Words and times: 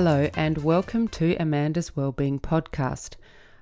Hello, 0.00 0.30
and 0.34 0.58
welcome 0.58 1.08
to 1.08 1.34
Amanda's 1.40 1.96
Wellbeing 1.96 2.38
Podcast, 2.38 3.16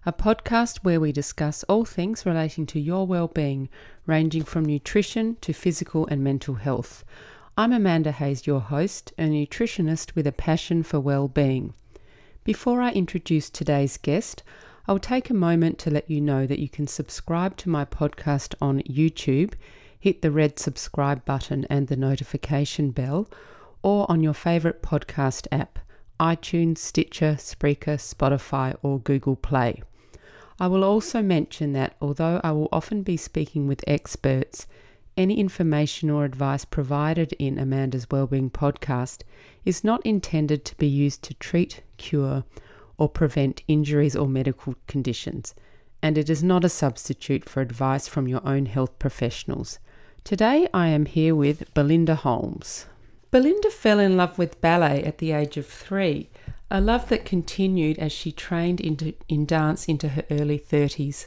a 0.04 0.12
podcast 0.12 0.80
where 0.82 1.00
we 1.00 1.10
discuss 1.10 1.64
all 1.64 1.86
things 1.86 2.26
relating 2.26 2.66
to 2.66 2.78
your 2.78 3.06
well-being, 3.06 3.70
ranging 4.04 4.44
from 4.44 4.66
nutrition 4.66 5.38
to 5.40 5.54
physical 5.54 6.06
and 6.08 6.22
mental 6.22 6.56
health. 6.56 7.06
I'm 7.56 7.72
Amanda 7.72 8.12
Hayes, 8.12 8.46
your 8.46 8.60
host, 8.60 9.14
a 9.16 9.22
nutritionist 9.22 10.14
with 10.14 10.26
a 10.26 10.30
passion 10.30 10.82
for 10.82 11.00
well-being. 11.00 11.72
Before 12.44 12.82
I 12.82 12.92
introduce 12.92 13.48
today's 13.48 13.96
guest, 13.96 14.42
I'll 14.86 14.98
take 14.98 15.30
a 15.30 15.34
moment 15.34 15.78
to 15.78 15.90
let 15.90 16.10
you 16.10 16.20
know 16.20 16.46
that 16.46 16.58
you 16.58 16.68
can 16.68 16.86
subscribe 16.86 17.56
to 17.56 17.70
my 17.70 17.86
podcast 17.86 18.54
on 18.60 18.82
YouTube, 18.82 19.54
hit 19.98 20.20
the 20.20 20.30
red 20.30 20.58
subscribe 20.58 21.24
button 21.24 21.64
and 21.70 21.88
the 21.88 21.96
notification 21.96 22.90
bell, 22.90 23.26
or 23.82 24.04
on 24.10 24.22
your 24.22 24.34
favourite 24.34 24.82
podcast 24.82 25.46
app 25.50 25.78
iTunes, 26.18 26.78
Stitcher, 26.78 27.36
Spreaker, 27.38 27.96
Spotify, 27.96 28.76
or 28.82 29.00
Google 29.00 29.36
Play. 29.36 29.82
I 30.58 30.68
will 30.68 30.84
also 30.84 31.20
mention 31.20 31.72
that 31.74 31.96
although 32.00 32.40
I 32.42 32.52
will 32.52 32.68
often 32.72 33.02
be 33.02 33.16
speaking 33.16 33.66
with 33.66 33.84
experts, 33.86 34.66
any 35.16 35.38
information 35.38 36.10
or 36.10 36.24
advice 36.24 36.64
provided 36.64 37.32
in 37.38 37.58
Amanda's 37.58 38.10
Wellbeing 38.10 38.50
podcast 38.50 39.22
is 39.64 39.84
not 39.84 40.04
intended 40.04 40.64
to 40.66 40.76
be 40.76 40.86
used 40.86 41.22
to 41.22 41.34
treat, 41.34 41.82
cure, 41.96 42.44
or 42.98 43.08
prevent 43.08 43.62
injuries 43.68 44.16
or 44.16 44.28
medical 44.28 44.74
conditions, 44.86 45.54
and 46.02 46.16
it 46.16 46.30
is 46.30 46.42
not 46.42 46.64
a 46.64 46.68
substitute 46.68 47.48
for 47.48 47.60
advice 47.60 48.08
from 48.08 48.28
your 48.28 48.46
own 48.46 48.66
health 48.66 48.98
professionals. 48.98 49.78
Today 50.24 50.68
I 50.72 50.88
am 50.88 51.06
here 51.06 51.34
with 51.34 51.72
Belinda 51.74 52.16
Holmes. 52.16 52.86
Belinda 53.30 53.70
fell 53.70 53.98
in 53.98 54.16
love 54.16 54.38
with 54.38 54.60
ballet 54.60 55.02
at 55.02 55.18
the 55.18 55.32
age 55.32 55.56
of 55.56 55.66
three, 55.66 56.30
a 56.70 56.80
love 56.80 57.08
that 57.08 57.24
continued 57.24 57.98
as 57.98 58.12
she 58.12 58.32
trained 58.32 58.80
into, 58.80 59.14
in 59.28 59.46
dance 59.46 59.86
into 59.86 60.10
her 60.10 60.24
early 60.30 60.58
30s. 60.58 61.26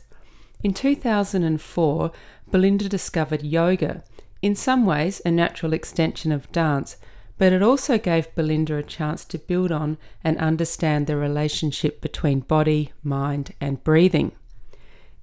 In 0.64 0.74
2004, 0.74 2.12
Belinda 2.52 2.90
discovered 2.90 3.44
yoga, 3.44 4.04
in 4.42 4.56
some 4.56 4.86
ways 4.86 5.22
a 5.26 5.32
natural 5.32 5.74
extension 5.74 6.32
of 6.32 6.52
dance, 6.52 6.98
but 7.38 7.54
it 7.54 7.64
also 7.64 7.98
gave 7.98 8.34
Belinda 8.36 8.76
a 8.78 8.84
chance 8.84 9.24
to 9.26 9.38
build 9.38 9.72
on 9.72 9.98
and 10.24 10.38
understand 10.38 11.08
the 11.08 11.16
relationship 11.16 12.02
between 12.02 12.42
body, 12.42 12.92
mind, 13.04 13.54
and 13.62 13.84
breathing. 13.84 14.34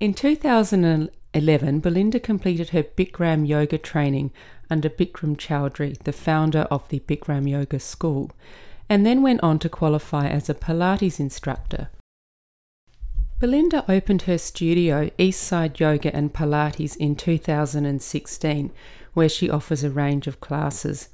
In 0.00 0.14
2011, 0.14 1.10
Belinda 1.80 2.20
completed 2.20 2.70
her 2.70 2.82
Bikram 2.82 3.46
yoga 3.46 3.78
training 3.78 4.32
under 4.70 4.88
Bikram 4.88 5.36
Choudhury, 5.36 5.98
the 6.04 6.12
founder 6.12 6.62
of 6.70 6.88
the 6.88 7.00
Bikram 7.00 7.48
Yoga 7.48 7.78
School, 7.78 8.30
and 8.88 9.04
then 9.04 9.22
went 9.22 9.42
on 9.42 9.58
to 9.60 9.68
qualify 9.68 10.28
as 10.28 10.48
a 10.48 10.54
Pilates 10.54 11.20
instructor. 11.20 11.90
Belinda 13.38 13.84
opened 13.86 14.22
her 14.22 14.38
studio, 14.38 15.10
Eastside 15.18 15.78
Yoga 15.78 16.14
and 16.16 16.32
Pilates, 16.32 16.96
in 16.96 17.14
2016, 17.14 18.72
where 19.12 19.28
she 19.28 19.50
offers 19.50 19.84
a 19.84 19.90
range 19.90 20.26
of 20.26 20.40
classes. 20.40 21.10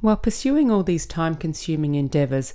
While 0.00 0.16
pursuing 0.16 0.70
all 0.70 0.82
these 0.82 1.06
time 1.06 1.36
consuming 1.36 1.94
endeavours, 1.94 2.52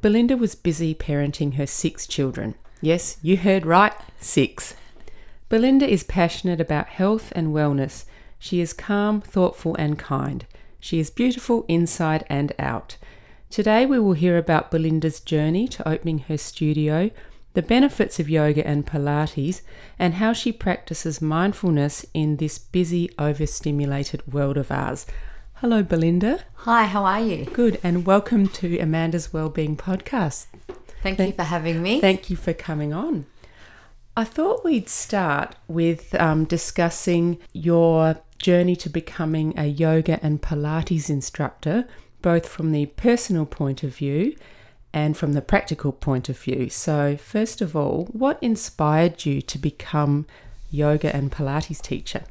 Belinda 0.00 0.36
was 0.36 0.54
busy 0.54 0.94
parenting 0.94 1.54
her 1.54 1.66
six 1.66 2.06
children. 2.06 2.54
Yes, 2.80 3.18
you 3.22 3.36
heard 3.36 3.66
right, 3.66 3.92
six. 4.20 4.74
Belinda 5.48 5.88
is 5.88 6.04
passionate 6.04 6.60
about 6.60 6.88
health 6.88 7.32
and 7.34 7.54
wellness. 7.54 8.04
She 8.38 8.60
is 8.60 8.74
calm, 8.74 9.22
thoughtful, 9.22 9.74
and 9.76 9.98
kind. 9.98 10.44
She 10.78 11.00
is 11.00 11.08
beautiful 11.08 11.64
inside 11.68 12.24
and 12.28 12.52
out. 12.58 12.98
Today, 13.48 13.86
we 13.86 13.98
will 13.98 14.12
hear 14.12 14.36
about 14.36 14.70
Belinda's 14.70 15.20
journey 15.20 15.66
to 15.68 15.88
opening 15.88 16.18
her 16.18 16.36
studio, 16.36 17.10
the 17.54 17.62
benefits 17.62 18.20
of 18.20 18.28
yoga 18.28 18.66
and 18.66 18.86
Pilates, 18.86 19.62
and 19.98 20.14
how 20.14 20.34
she 20.34 20.52
practices 20.52 21.22
mindfulness 21.22 22.04
in 22.12 22.36
this 22.36 22.58
busy, 22.58 23.10
overstimulated 23.18 24.30
world 24.30 24.58
of 24.58 24.70
ours. 24.70 25.06
Hello, 25.54 25.82
Belinda. 25.82 26.40
Hi, 26.56 26.84
how 26.84 27.06
are 27.06 27.22
you? 27.22 27.46
Good, 27.46 27.80
and 27.82 28.04
welcome 28.04 28.48
to 28.48 28.78
Amanda's 28.78 29.32
Wellbeing 29.32 29.78
Podcast. 29.78 30.46
Thank, 31.02 31.16
Thank 31.16 31.30
you 31.30 31.36
for 31.36 31.44
having 31.44 31.82
me. 31.82 32.02
Thank 32.02 32.28
you 32.28 32.36
for 32.36 32.52
coming 32.52 32.92
on. 32.92 33.24
I 34.18 34.24
thought 34.24 34.64
we'd 34.64 34.88
start 34.88 35.54
with 35.68 36.12
um, 36.16 36.44
discussing 36.44 37.38
your 37.52 38.16
journey 38.40 38.74
to 38.74 38.88
becoming 38.88 39.56
a 39.56 39.66
yoga 39.66 40.18
and 40.24 40.42
Pilates 40.42 41.08
instructor, 41.08 41.86
both 42.20 42.48
from 42.48 42.72
the 42.72 42.86
personal 42.86 43.46
point 43.46 43.84
of 43.84 43.94
view 43.94 44.34
and 44.92 45.16
from 45.16 45.34
the 45.34 45.40
practical 45.40 45.92
point 45.92 46.28
of 46.28 46.36
view. 46.36 46.68
So, 46.68 47.16
first 47.16 47.60
of 47.60 47.76
all, 47.76 48.06
what 48.06 48.42
inspired 48.42 49.24
you 49.24 49.40
to 49.42 49.56
become 49.56 50.26
yoga 50.68 51.14
and 51.14 51.30
Pilates 51.30 51.80
teacher? 51.80 52.24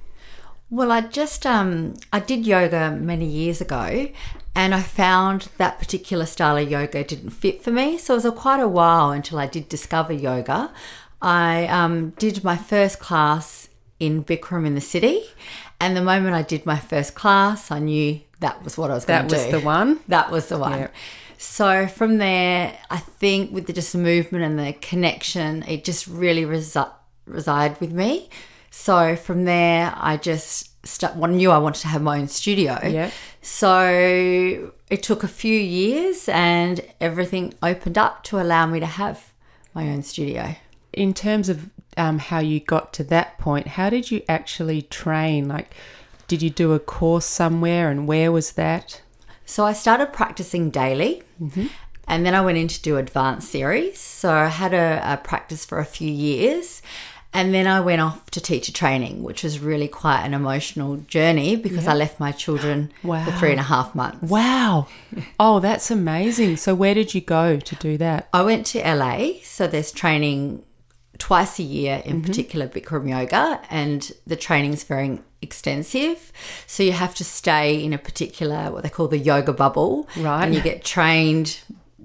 Well, 0.69 0.92
I 0.92 1.00
just 1.00 1.46
um, 1.46 1.94
I 2.12 2.19
did 2.19 2.46
yoga 2.46 2.92
many 2.92 3.28
years 3.28 3.62
ago, 3.62 4.09
and 4.54 4.75
I 4.75 4.81
found 4.81 5.48
that 5.58 5.80
particular 5.80 6.25
style 6.25 6.58
of 6.58 6.69
yoga 6.69 7.06
didn't 7.06 7.30
fit 7.30 7.64
for 7.64 7.72
me. 7.72 7.98
So 7.98 8.16
it 8.16 8.18
was 8.18 8.25
a 8.25 8.34
quite 8.34 8.59
a 8.59 8.68
while 8.68 9.12
until 9.12 9.40
I 9.40 9.48
did 9.48 9.69
discover 9.69 10.12
yoga. 10.12 10.74
I 11.22 11.67
um, 11.67 12.11
did 12.11 12.44
my 12.44 12.57
first 12.57 13.00
class 13.00 13.69
in 14.00 14.23
Bikram 14.23 14.66
in 14.66 14.75
the 14.75 14.81
city, 14.81 15.23
and 15.79 15.95
the 15.95 16.01
moment 16.01 16.35
I 16.35 16.44
did 16.44 16.66
my 16.66 16.78
first 16.78 17.16
class, 17.16 17.72
I 17.72 17.79
knew 17.79 18.22
that 18.39 18.63
was 18.63 18.78
what 18.78 18.91
I 18.91 18.94
was 18.94 19.05
going 19.05 19.27
to 19.27 19.35
do. 19.35 19.35
That 19.35 19.51
was 19.51 19.61
the 19.61 19.66
one. 19.66 20.00
That 20.07 20.31
was 20.31 20.47
the 20.47 20.57
one. 20.57 20.79
Yep. 20.79 20.94
So 21.38 21.88
from 21.88 22.17
there, 22.17 22.77
I 22.89 22.97
think 22.97 23.51
with 23.51 23.67
the 23.67 23.73
just 23.73 23.95
movement 23.95 24.44
and 24.44 24.59
the 24.59 24.73
connection, 24.73 25.63
it 25.63 25.83
just 25.83 26.07
really 26.07 26.44
resi- 26.44 26.91
resided 27.25 27.79
with 27.79 27.91
me. 27.91 28.29
So 28.69 29.16
from 29.16 29.45
there, 29.45 29.94
I 29.95 30.17
just 30.17 30.85
st- 30.85 31.16
well, 31.16 31.31
knew 31.31 31.51
I 31.51 31.57
wanted 31.57 31.81
to 31.81 31.88
have 31.88 32.01
my 32.01 32.19
own 32.19 32.27
studio. 32.27 32.79
Yeah. 32.83 33.11
So 33.41 34.72
it 34.89 35.03
took 35.03 35.23
a 35.23 35.27
few 35.27 35.57
years, 35.57 36.27
and 36.29 36.81
everything 37.00 37.53
opened 37.61 37.97
up 37.97 38.23
to 38.25 38.39
allow 38.39 38.66
me 38.66 38.79
to 38.79 38.85
have 38.85 39.31
my 39.73 39.89
own 39.89 40.03
studio. 40.03 40.56
In 40.97 41.13
terms 41.13 41.50
of 41.50 41.69
um, 41.96 42.19
how 42.19 42.40
you 42.40 42.59
got 42.59 42.94
to 42.94 43.03
that 43.06 43.38
point, 43.38 43.68
how 43.68 43.90
did 43.90 44.12
you 44.12 44.22
actually 44.28 44.81
train? 44.81 45.47
Like, 45.47 45.74
did 46.28 46.41
you 46.41 46.50
do 46.50 46.74
a 46.74 46.80
course 46.80 47.25
somewhere, 47.25 47.90
and 47.90 48.08
where 48.08 48.31
was 48.31 48.53
that? 48.53 49.02
So 49.46 49.66
I 49.66 49.74
started 49.74 50.12
practicing 50.12 50.69
daily. 50.69 51.24
Mm-hmm. 51.41 51.68
And 52.07 52.25
then 52.25 52.34
I 52.34 52.41
went 52.41 52.57
in 52.57 52.68
to 52.69 52.81
do 52.81 52.97
advanced 52.97 53.50
series. 53.50 54.00
So 54.00 54.31
I 54.31 54.47
had 54.47 54.74
a, 54.74 55.02
a 55.03 55.18
practice 55.18 55.66
for 55.66 55.80
a 55.80 55.86
few 55.86 56.09
years. 56.09 56.81
And 57.34 57.53
then 57.53 57.68
I 57.68 57.81
went 57.81 58.02
off 58.02 58.31
to 58.31 58.41
teacher 58.41 58.72
training, 58.72 59.22
which 59.22 59.44
was 59.44 59.59
really 59.59 59.88
quite 59.88 60.22
an 60.22 60.34
emotional 60.34 60.97
journey 60.97 61.56
because 61.57 61.84
yeah. 61.84 61.91
I 61.91 61.96
left 61.96 62.19
my 62.19 62.31
children 62.31 62.91
wow. 63.03 63.25
for 63.25 63.31
three 63.31 63.52
and 63.52 63.59
a 63.59 63.63
half 63.63 63.94
months. 63.94 64.22
Wow. 64.22 64.88
Oh, 65.40 65.59
that's 65.59 65.91
amazing. 65.91 66.57
So, 66.57 66.74
where 66.74 66.94
did 66.94 67.13
you 67.13 67.22
go 67.22 67.57
to 67.57 67.75
do 67.75 67.97
that? 67.97 68.30
I 68.34 68.44
went 68.44 68.66
to 68.68 68.80
LA. 68.80 69.34
So, 69.44 69.68
there's 69.68 69.91
training 69.91 70.63
twice 71.19 71.59
a 71.59 71.63
year 71.63 72.01
in 72.05 72.17
mm-hmm. 72.17 72.28
particular 72.28 72.67
Bikram 72.67 73.09
yoga, 73.09 73.61
and 73.69 74.11
the 74.25 74.35
training 74.35 74.73
is 74.73 74.83
very 74.83 75.19
extensive. 75.41 76.31
So, 76.66 76.83
you 76.83 76.94
have 76.94 77.16
to 77.16 77.23
stay 77.23 77.83
in 77.83 77.94
a 77.94 77.97
particular, 77.97 78.72
what 78.72 78.83
they 78.83 78.89
call 78.89 79.07
the 79.07 79.17
yoga 79.17 79.53
bubble. 79.53 80.07
Right. 80.17 80.44
And 80.44 80.56
you 80.56 80.61
get 80.61 80.83
trained 80.83 81.59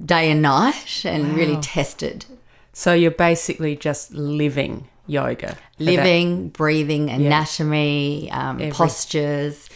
day 0.05 0.31
and 0.31 0.43
night 0.43 1.05
and 1.05 1.31
wow. 1.31 1.35
really 1.35 1.61
tested. 1.61 2.27
So, 2.73 2.95
you're 2.95 3.11
basically 3.11 3.77
just 3.77 4.13
living 4.13 4.89
yoga. 5.07 5.57
Living, 5.79 6.45
that, 6.45 6.53
breathing, 6.55 7.11
anatomy, 7.11 8.27
yeah. 8.27 8.51
um, 8.51 8.71
postures, 8.71 9.69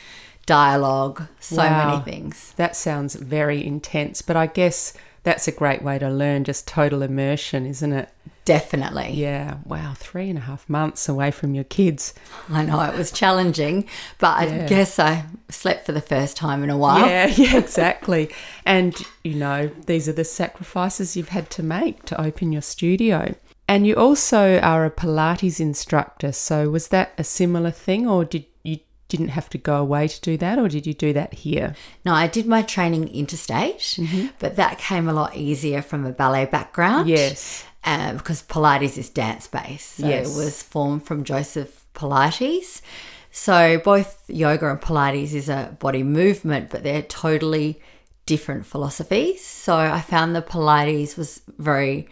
dialogue, 0.46 1.22
so 1.40 1.56
wow. 1.56 1.90
many 1.90 2.05
things. 2.05 2.52
That 2.56 2.76
sounds 2.76 3.14
very 3.16 3.64
intense, 3.64 4.22
but 4.22 4.37
I 4.37 4.46
guess 4.46 4.94
that's 5.26 5.49
a 5.49 5.52
great 5.52 5.82
way 5.82 5.99
to 5.99 6.08
learn 6.08 6.44
just 6.44 6.69
total 6.69 7.02
immersion, 7.02 7.67
isn't 7.67 7.93
it? 7.93 8.08
Definitely. 8.44 9.11
Yeah. 9.14 9.56
Wow. 9.64 9.94
Three 9.96 10.31
and 10.31 10.38
a 10.38 10.43
half 10.43 10.69
months 10.69 11.08
away 11.08 11.32
from 11.32 11.52
your 11.52 11.64
kids. 11.64 12.14
I 12.49 12.64
know 12.64 12.81
it 12.82 12.96
was 12.96 13.11
challenging, 13.11 13.88
but 14.20 14.49
yeah. 14.49 14.55
I 14.55 14.67
guess 14.69 15.00
I 15.00 15.25
slept 15.49 15.84
for 15.84 15.90
the 15.90 16.00
first 16.00 16.37
time 16.37 16.62
in 16.62 16.70
a 16.70 16.78
while. 16.78 17.08
Yeah, 17.08 17.26
yeah, 17.37 17.56
exactly. 17.58 18.31
and, 18.64 18.96
you 19.25 19.34
know, 19.34 19.69
these 19.87 20.08
are 20.08 20.12
the 20.12 20.23
sacrifices 20.23 21.17
you've 21.17 21.31
had 21.31 21.50
to 21.50 21.62
make 21.64 22.05
to 22.05 22.20
open 22.20 22.52
your 22.52 22.62
studio. 22.62 23.34
And 23.69 23.84
you 23.84 23.96
also 23.96 24.61
are 24.61 24.84
a 24.84 24.93
Pilates 24.93 25.58
instructor. 25.58 26.31
So 26.31 26.70
was 26.70 26.87
that 26.88 27.14
a 27.19 27.25
similar 27.25 27.73
thing, 27.73 28.06
or 28.06 28.25
did 28.25 28.46
you 28.62 28.78
didn't 29.08 29.29
have 29.29 29.49
to 29.50 29.58
go 29.58 29.76
away 29.76 30.08
to 30.08 30.20
do 30.20 30.37
that, 30.38 30.58
or 30.58 30.69
did 30.69 30.87
you 30.87 30.94
do 30.94 31.12
that 31.12 31.35
here? 31.35 31.75
No, 32.05 32.12
I 32.12 32.26
did 32.26 32.47
my 32.47 32.62
training 32.62 33.08
interstate, 33.08 33.79
mm-hmm. 33.79 34.29
but 34.38 34.56
that 34.56 34.79
came 34.79 35.08
a 35.08 35.12
lot 35.12 35.37
easier 35.37 35.82
from 35.82 36.05
a 36.05 36.12
ballet 36.12 36.47
background. 36.47 37.08
Yes, 37.08 37.64
uh, 37.85 38.14
because 38.14 38.43
Pilates 38.43 38.99
is 38.99 39.08
dance 39.08 39.47
based. 39.47 39.97
So 39.97 40.08
yes. 40.08 40.29
it 40.29 40.37
was 40.37 40.62
formed 40.62 41.06
from 41.06 41.25
Joseph 41.25 41.85
Pilates. 41.94 42.82
So 43.31 43.79
both 43.79 44.25
yoga 44.29 44.70
and 44.70 44.81
Pilates 44.81 45.35
is 45.35 45.49
a 45.49 45.76
body 45.79 46.02
movement, 46.02 46.70
but 46.70 46.82
they're 46.82 47.02
totally 47.02 47.81
different 48.25 48.67
philosophies. 48.67 49.44
So 49.44 49.76
I 49.76 50.00
found 50.00 50.35
the 50.35 50.43
Pilates 50.43 51.17
was 51.17 51.43
very 51.59 52.09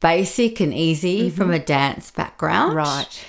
basic 0.00 0.60
and 0.60 0.72
easy 0.72 1.28
from 1.30 1.50
a 1.50 1.58
dance 1.58 2.10
background. 2.10 2.74
Right. 2.74 3.24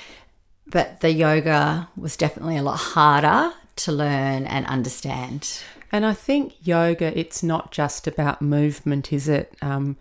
But 0.75 0.99
the 0.99 1.13
yoga 1.13 1.87
was 1.95 2.17
definitely 2.17 2.57
a 2.57 2.61
lot 2.61 2.75
harder 2.75 3.53
to 3.77 3.91
learn 3.93 4.45
and 4.45 4.65
understand. 4.65 5.63
And 5.89 6.05
I 6.05 6.11
think 6.11 6.55
yoga, 6.61 7.17
it's 7.17 7.41
not 7.41 7.71
just 7.71 8.07
about 8.07 8.41
movement, 8.41 9.13
is 9.13 9.29
it? 9.29 9.55
Um, 9.61 9.95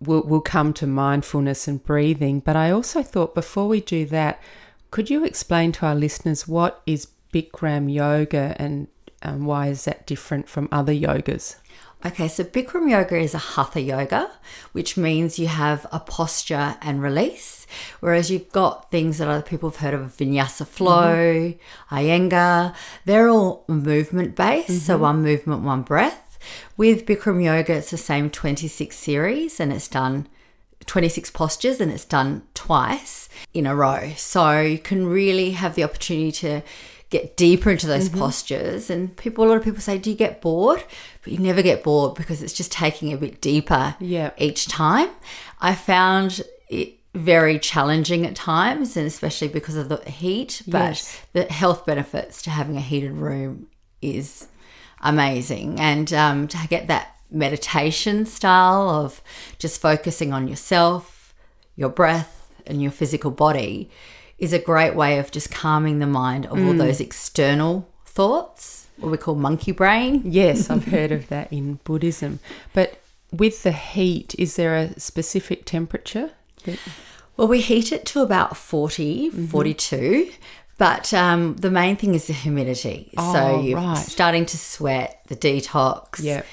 we'll, 0.00 0.22
we'll 0.22 0.40
come 0.40 0.72
to 0.80 0.86
mindfulness 0.86 1.68
and 1.68 1.84
breathing. 1.84 2.40
But 2.40 2.56
I 2.56 2.70
also 2.70 3.02
thought 3.02 3.34
before 3.34 3.68
we 3.68 3.82
do 3.82 4.06
that, 4.06 4.40
could 4.90 5.10
you 5.10 5.26
explain 5.26 5.72
to 5.72 5.84
our 5.84 5.94
listeners 5.94 6.48
what 6.48 6.80
is 6.86 7.08
Bikram 7.30 7.92
yoga 7.92 8.56
and 8.58 8.88
um, 9.20 9.44
why 9.44 9.66
is 9.66 9.84
that 9.84 10.06
different 10.06 10.48
from 10.48 10.70
other 10.72 10.94
yogas? 10.94 11.56
Okay, 12.06 12.28
so 12.28 12.44
Bikram 12.44 12.90
yoga 12.90 13.16
is 13.16 13.32
a 13.32 13.38
hatha 13.38 13.80
yoga, 13.80 14.30
which 14.72 14.98
means 14.98 15.38
you 15.38 15.46
have 15.46 15.86
a 15.90 15.98
posture 15.98 16.76
and 16.82 17.02
release. 17.02 17.66
Whereas 18.00 18.30
you've 18.30 18.52
got 18.52 18.90
things 18.90 19.16
that 19.18 19.28
other 19.28 19.42
people 19.42 19.70
have 19.70 19.78
heard 19.78 19.94
of 19.94 20.14
vinyasa 20.14 20.66
flow, 20.66 21.16
mm-hmm. 21.16 21.94
Iyengar, 21.94 22.74
they're 23.06 23.30
all 23.30 23.64
movement 23.68 24.36
based. 24.36 24.84
So 24.86 24.94
mm-hmm. 24.94 25.02
one 25.02 25.22
movement, 25.22 25.62
one 25.62 25.80
breath. 25.80 26.38
With 26.76 27.06
Bikram 27.06 27.42
yoga, 27.42 27.72
it's 27.72 27.90
the 27.90 27.96
same 27.96 28.28
26 28.28 28.94
series 28.94 29.58
and 29.58 29.72
it's 29.72 29.88
done 29.88 30.28
26 30.84 31.30
postures 31.30 31.80
and 31.80 31.90
it's 31.90 32.04
done 32.04 32.42
twice 32.52 33.30
in 33.54 33.66
a 33.66 33.74
row. 33.74 34.12
So 34.16 34.60
you 34.60 34.78
can 34.78 35.06
really 35.06 35.52
have 35.52 35.74
the 35.74 35.84
opportunity 35.84 36.32
to 36.32 36.62
get 37.18 37.36
deeper 37.36 37.70
into 37.70 37.86
those 37.86 38.08
postures. 38.08 38.90
And 38.90 39.16
people, 39.16 39.44
a 39.44 39.46
lot 39.48 39.56
of 39.56 39.64
people 39.64 39.80
say, 39.80 39.98
Do 39.98 40.10
you 40.10 40.16
get 40.16 40.40
bored? 40.40 40.82
But 41.22 41.32
you 41.32 41.38
never 41.38 41.62
get 41.62 41.82
bored 41.82 42.14
because 42.14 42.42
it's 42.42 42.52
just 42.52 42.72
taking 42.72 43.12
a 43.12 43.16
bit 43.16 43.40
deeper 43.40 43.94
Yeah. 44.00 44.30
each 44.38 44.66
time. 44.68 45.10
I 45.60 45.74
found 45.74 46.42
it 46.68 46.98
very 47.14 47.58
challenging 47.60 48.26
at 48.26 48.34
times, 48.34 48.96
and 48.96 49.06
especially 49.06 49.48
because 49.48 49.76
of 49.76 49.88
the 49.88 49.98
heat. 50.10 50.62
But 50.66 50.96
Yes. 50.96 51.20
the 51.32 51.44
health 51.44 51.86
benefits 51.86 52.42
to 52.42 52.50
having 52.50 52.76
a 52.76 52.80
heated 52.80 53.12
room 53.12 53.68
is 54.02 54.48
amazing. 55.00 55.78
And 55.80 56.12
um, 56.12 56.48
to 56.48 56.58
get 56.68 56.88
that 56.88 57.14
meditation 57.30 58.26
style 58.26 58.88
of 58.88 59.20
just 59.58 59.80
focusing 59.80 60.32
on 60.32 60.48
yourself, 60.48 61.34
your 61.76 61.88
breath, 61.88 62.32
and 62.66 62.80
your 62.82 62.90
physical 62.92 63.30
body 63.30 63.90
is 64.38 64.52
a 64.52 64.58
great 64.58 64.94
way 64.94 65.18
of 65.18 65.30
just 65.30 65.50
calming 65.50 65.98
the 65.98 66.06
mind 66.06 66.46
of 66.46 66.58
all 66.58 66.74
those 66.74 67.00
external 67.00 67.88
thoughts, 68.04 68.86
what 68.98 69.10
we 69.10 69.16
call 69.18 69.34
monkey 69.34 69.72
brain. 69.72 70.22
Yes, 70.24 70.70
I've 70.70 70.84
heard 70.96 71.12
of 71.12 71.28
that 71.28 71.52
in 71.52 71.80
Buddhism. 71.84 72.40
But 72.72 72.98
with 73.32 73.62
the 73.62 73.72
heat, 73.72 74.34
is 74.38 74.56
there 74.56 74.76
a 74.76 74.98
specific 75.00 75.64
temperature? 75.64 76.30
that- 76.64 76.78
Well, 77.36 77.48
we 77.48 77.60
heat 77.60 77.90
it 77.92 78.04
to 78.06 78.22
about 78.22 78.56
40, 78.56 79.30
Mm-hmm. 79.30 79.46
42. 79.46 80.30
But 80.76 81.14
um, 81.14 81.54
the 81.56 81.70
main 81.70 81.94
thing 81.96 82.14
is 82.14 82.26
the 82.26 82.32
humidity. 82.32 83.10
so 83.16 83.22
Oh, 83.24 83.60
you're 83.62 83.78
right. 83.78 83.96
starting 83.96 84.44
to 84.46 84.58
sweat, 84.58 85.20
the 85.28 85.36
detox. 85.36 86.20
Yep. 86.22 86.44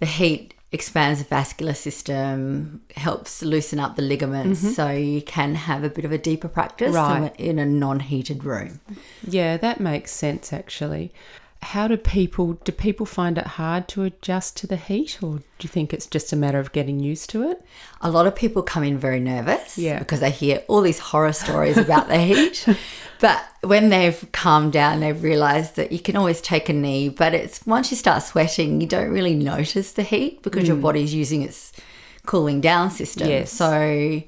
The 0.00 0.06
heat 0.06 0.52
expands 0.72 1.18
the 1.20 1.24
vascular 1.28 1.74
system, 1.74 2.80
helps 2.96 3.42
loosen 3.42 3.80
up 3.80 3.96
the 3.96 4.02
ligaments. 4.02 4.76
So 4.76 4.90
you 4.90 5.20
can 5.22 5.54
have 5.56 5.82
a 5.84 5.90
bit 5.90 6.04
of 6.04 6.12
a 6.12 6.18
deeper 6.18 6.48
practice 6.48 6.94
Mm-hmm. 6.94 7.22
Right. 7.24 7.34
in 7.40 7.58
a 7.58 7.66
non 7.66 8.00
heated 8.00 8.44
room. 8.44 8.80
Yeah, 9.26 9.56
that 9.56 9.80
makes 9.80 10.12
sense 10.12 10.52
actually. 10.52 11.12
How 11.62 11.86
do 11.88 11.96
people 11.96 12.54
do 12.64 12.72
people 12.72 13.04
find 13.06 13.36
it 13.36 13.46
hard 13.46 13.86
to 13.88 14.02
adjust 14.04 14.56
to 14.58 14.66
the 14.66 14.76
heat 14.76 15.18
or 15.22 15.36
do 15.38 15.44
you 15.60 15.68
think 15.68 15.92
it's 15.92 16.06
just 16.06 16.32
a 16.32 16.36
matter 16.36 16.58
of 16.58 16.72
getting 16.72 17.00
used 17.00 17.28
to 17.30 17.48
it? 17.50 17.62
A 18.00 18.10
lot 18.10 18.26
of 18.26 18.34
people 18.34 18.62
come 18.62 18.82
in 18.82 18.98
very 18.98 19.20
nervous 19.20 19.76
Yeah. 19.76 19.98
because 19.98 20.20
they 20.20 20.30
hear 20.30 20.62
all 20.68 20.80
these 20.80 20.98
horror 20.98 21.32
stories 21.34 21.76
about 21.76 22.08
the 22.08 22.18
heat. 22.18 22.66
But 23.20 23.44
when 23.60 23.90
they've 23.90 24.26
calmed 24.32 24.72
down, 24.72 25.00
they've 25.00 25.22
realized 25.22 25.76
that 25.76 25.92
you 25.92 25.98
can 25.98 26.16
always 26.16 26.40
take 26.40 26.70
a 26.70 26.72
knee. 26.72 27.10
But 27.10 27.34
it's 27.34 27.66
once 27.66 27.90
you 27.90 27.96
start 27.98 28.22
sweating, 28.22 28.80
you 28.80 28.86
don't 28.86 29.10
really 29.10 29.34
notice 29.34 29.92
the 29.92 30.02
heat 30.02 30.42
because 30.42 30.66
your 30.66 30.78
body's 30.78 31.12
using 31.12 31.42
its 31.42 31.70
cooling 32.24 32.62
down 32.62 32.90
system. 32.90 33.26
Mm. 33.26 33.30
Yes. 33.30 33.52
So, 33.52 34.22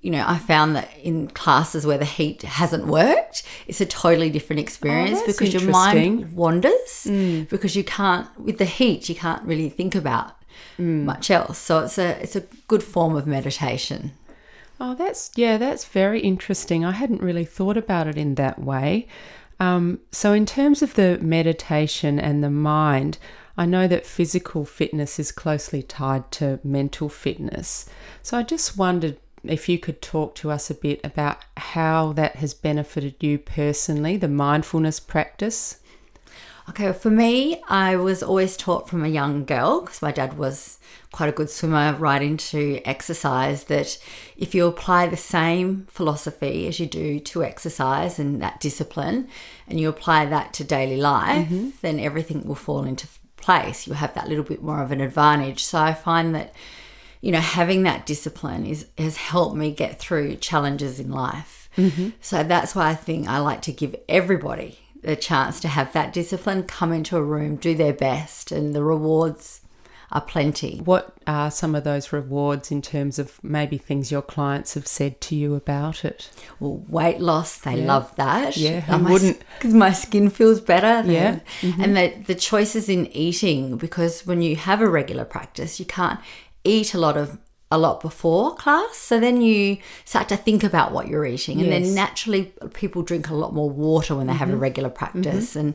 you 0.00 0.10
know, 0.10 0.24
I 0.26 0.38
found 0.38 0.76
that 0.76 0.88
in 1.02 1.28
classes 1.28 1.84
where 1.86 1.98
the 1.98 2.04
heat 2.04 2.42
hasn't 2.42 2.86
worked, 2.86 3.42
it's 3.66 3.80
a 3.80 3.86
totally 3.86 4.30
different 4.30 4.60
experience 4.60 5.18
Oh, 5.22 5.26
because 5.26 5.52
your. 5.52 5.62
Mm. 5.62 5.70
mind 5.70 6.32
wanders 6.34 7.06
because 7.50 7.74
you 7.76 7.84
can't 7.84 8.26
with 8.40 8.58
the 8.58 8.64
heat 8.64 9.08
you 9.08 9.14
can't 9.14 9.42
really 9.44 9.68
think 9.68 9.94
about 9.94 10.32
Mm. 10.78 11.04
much 11.04 11.30
else. 11.30 11.58
So 11.58 11.80
it's 11.84 11.98
a 11.98 12.20
it's 12.22 12.36
a 12.36 12.44
good 12.68 12.82
form 12.82 13.16
of 13.16 13.26
meditation. 13.26 14.12
Oh, 14.80 14.94
that's 14.94 15.30
yeah, 15.36 15.56
that's 15.58 15.84
very 15.84 16.20
interesting. 16.20 16.84
I 16.84 16.92
hadn't 16.92 17.20
really 17.22 17.44
thought 17.44 17.76
about 17.76 18.06
it 18.06 18.16
in 18.16 18.34
that 18.36 18.58
way. 18.60 19.06
Um, 19.60 19.98
so, 20.12 20.32
in 20.32 20.46
terms 20.46 20.82
of 20.82 20.94
the 20.94 21.18
meditation 21.20 22.20
and 22.20 22.44
the 22.44 22.50
mind, 22.50 23.18
I 23.56 23.66
know 23.66 23.88
that 23.88 24.06
physical 24.06 24.64
fitness 24.64 25.18
is 25.18 25.32
closely 25.32 25.82
tied 25.82 26.30
to 26.38 26.60
mental 26.62 27.08
fitness. 27.08 27.86
So, 28.22 28.38
I 28.38 28.42
just 28.44 28.76
wondered 28.76 29.16
if 29.44 29.68
you 29.68 29.78
could 29.78 30.02
talk 30.02 30.34
to 30.36 30.50
us 30.50 30.70
a 30.70 30.74
bit 30.74 31.00
about 31.04 31.38
how 31.56 32.12
that 32.14 32.36
has 32.36 32.54
benefited 32.54 33.14
you 33.20 33.38
personally, 33.38 34.16
the 34.16 34.28
mindfulness 34.28 35.00
practice. 35.00 35.78
Okay, 36.68 36.84
well, 36.84 36.92
for 36.92 37.10
me, 37.10 37.62
I 37.68 37.96
was 37.96 38.22
always 38.22 38.54
taught 38.54 38.90
from 38.90 39.02
a 39.02 39.08
young 39.08 39.46
girl 39.46 39.80
because 39.80 40.02
my 40.02 40.12
dad 40.12 40.36
was 40.36 40.78
quite 41.12 41.30
a 41.30 41.32
good 41.32 41.48
swimmer, 41.48 41.94
right 41.94 42.20
into 42.20 42.82
exercise. 42.84 43.64
That 43.64 43.98
if 44.36 44.54
you 44.54 44.66
apply 44.66 45.06
the 45.06 45.16
same 45.16 45.86
philosophy 45.88 46.66
as 46.68 46.78
you 46.78 46.84
do 46.84 47.20
to 47.20 47.42
exercise 47.42 48.18
and 48.18 48.42
that 48.42 48.60
discipline, 48.60 49.28
and 49.66 49.80
you 49.80 49.88
apply 49.88 50.26
that 50.26 50.52
to 50.54 50.64
daily 50.64 50.98
life, 50.98 51.48
mm-hmm. 51.48 51.70
then 51.80 51.98
everything 51.98 52.46
will 52.46 52.54
fall 52.54 52.84
into 52.84 53.08
place. 53.38 53.86
You'll 53.86 53.96
have 53.96 54.12
that 54.12 54.28
little 54.28 54.44
bit 54.44 54.62
more 54.62 54.82
of 54.82 54.92
an 54.92 55.00
advantage. 55.00 55.64
So 55.64 55.78
I 55.78 55.94
find 55.94 56.34
that, 56.34 56.52
you 57.20 57.32
know, 57.32 57.40
having 57.40 57.82
that 57.82 58.06
discipline 58.06 58.66
is 58.66 58.86
has 58.96 59.16
helped 59.16 59.56
me 59.56 59.72
get 59.72 59.98
through 59.98 60.36
challenges 60.36 61.00
in 61.00 61.10
life. 61.10 61.68
So 62.20 62.42
that's 62.42 62.74
why 62.74 62.88
I 62.88 62.94
think 62.96 63.28
I 63.28 63.38
like 63.38 63.62
to 63.62 63.72
give 63.72 63.94
everybody 64.08 64.80
the 65.00 65.14
chance 65.14 65.60
to 65.60 65.68
have 65.68 65.92
that 65.92 66.12
discipline, 66.12 66.64
come 66.64 66.92
into 66.92 67.16
a 67.16 67.22
room, 67.22 67.54
do 67.54 67.72
their 67.76 67.92
best, 67.92 68.50
and 68.50 68.74
the 68.74 68.82
rewards 68.82 69.60
are 70.10 70.22
plenty. 70.22 70.80
What 70.84 71.14
are 71.26 71.52
some 71.52 71.76
of 71.76 71.84
those 71.84 72.12
rewards 72.12 72.72
in 72.72 72.82
terms 72.82 73.20
of 73.20 73.38
maybe 73.44 73.78
things 73.78 74.10
your 74.10 74.22
clients 74.22 74.74
have 74.74 74.88
said 74.88 75.20
to 75.20 75.36
you 75.36 75.54
about 75.54 76.04
it? 76.04 76.30
Well, 76.58 76.82
weight 76.88 77.20
loss, 77.20 77.58
they 77.58 77.76
love 77.76 78.16
that. 78.16 78.56
Yeah, 78.56 78.80
who 78.80 78.98
my, 78.98 79.12
wouldn't? 79.12 79.42
Because 79.58 79.74
my 79.74 79.92
skin 79.92 80.30
feels 80.30 80.60
better. 80.60 81.08
Yeah. 81.08 81.40
Mm-hmm. 81.60 81.80
And 81.80 81.96
the, 81.96 82.14
the 82.26 82.34
choices 82.34 82.88
in 82.88 83.06
eating, 83.08 83.76
because 83.76 84.26
when 84.26 84.42
you 84.42 84.56
have 84.56 84.80
a 84.80 84.88
regular 84.88 85.24
practice, 85.24 85.78
you 85.78 85.86
can't 85.86 86.18
eat 86.68 86.94
a 86.94 86.98
lot 86.98 87.16
of 87.16 87.38
a 87.70 87.76
lot 87.76 88.00
before 88.00 88.54
class 88.54 88.96
so 88.96 89.20
then 89.20 89.42
you 89.42 89.76
start 90.06 90.26
to 90.26 90.36
think 90.38 90.64
about 90.64 90.90
what 90.90 91.06
you're 91.06 91.26
eating 91.26 91.58
and 91.60 91.68
Yes. 91.68 91.74
Mm-hmm. 91.74 91.84
then 91.84 91.94
naturally 91.94 92.52
people 92.72 93.02
drink 93.02 93.28
a 93.28 93.34
lot 93.34 93.52
more 93.52 93.68
water 93.68 94.14
when 94.16 94.26
they 94.26 94.32
have 94.32 94.48
a 94.50 94.56
regular 94.56 94.88
practice 94.88 95.54
and 95.54 95.74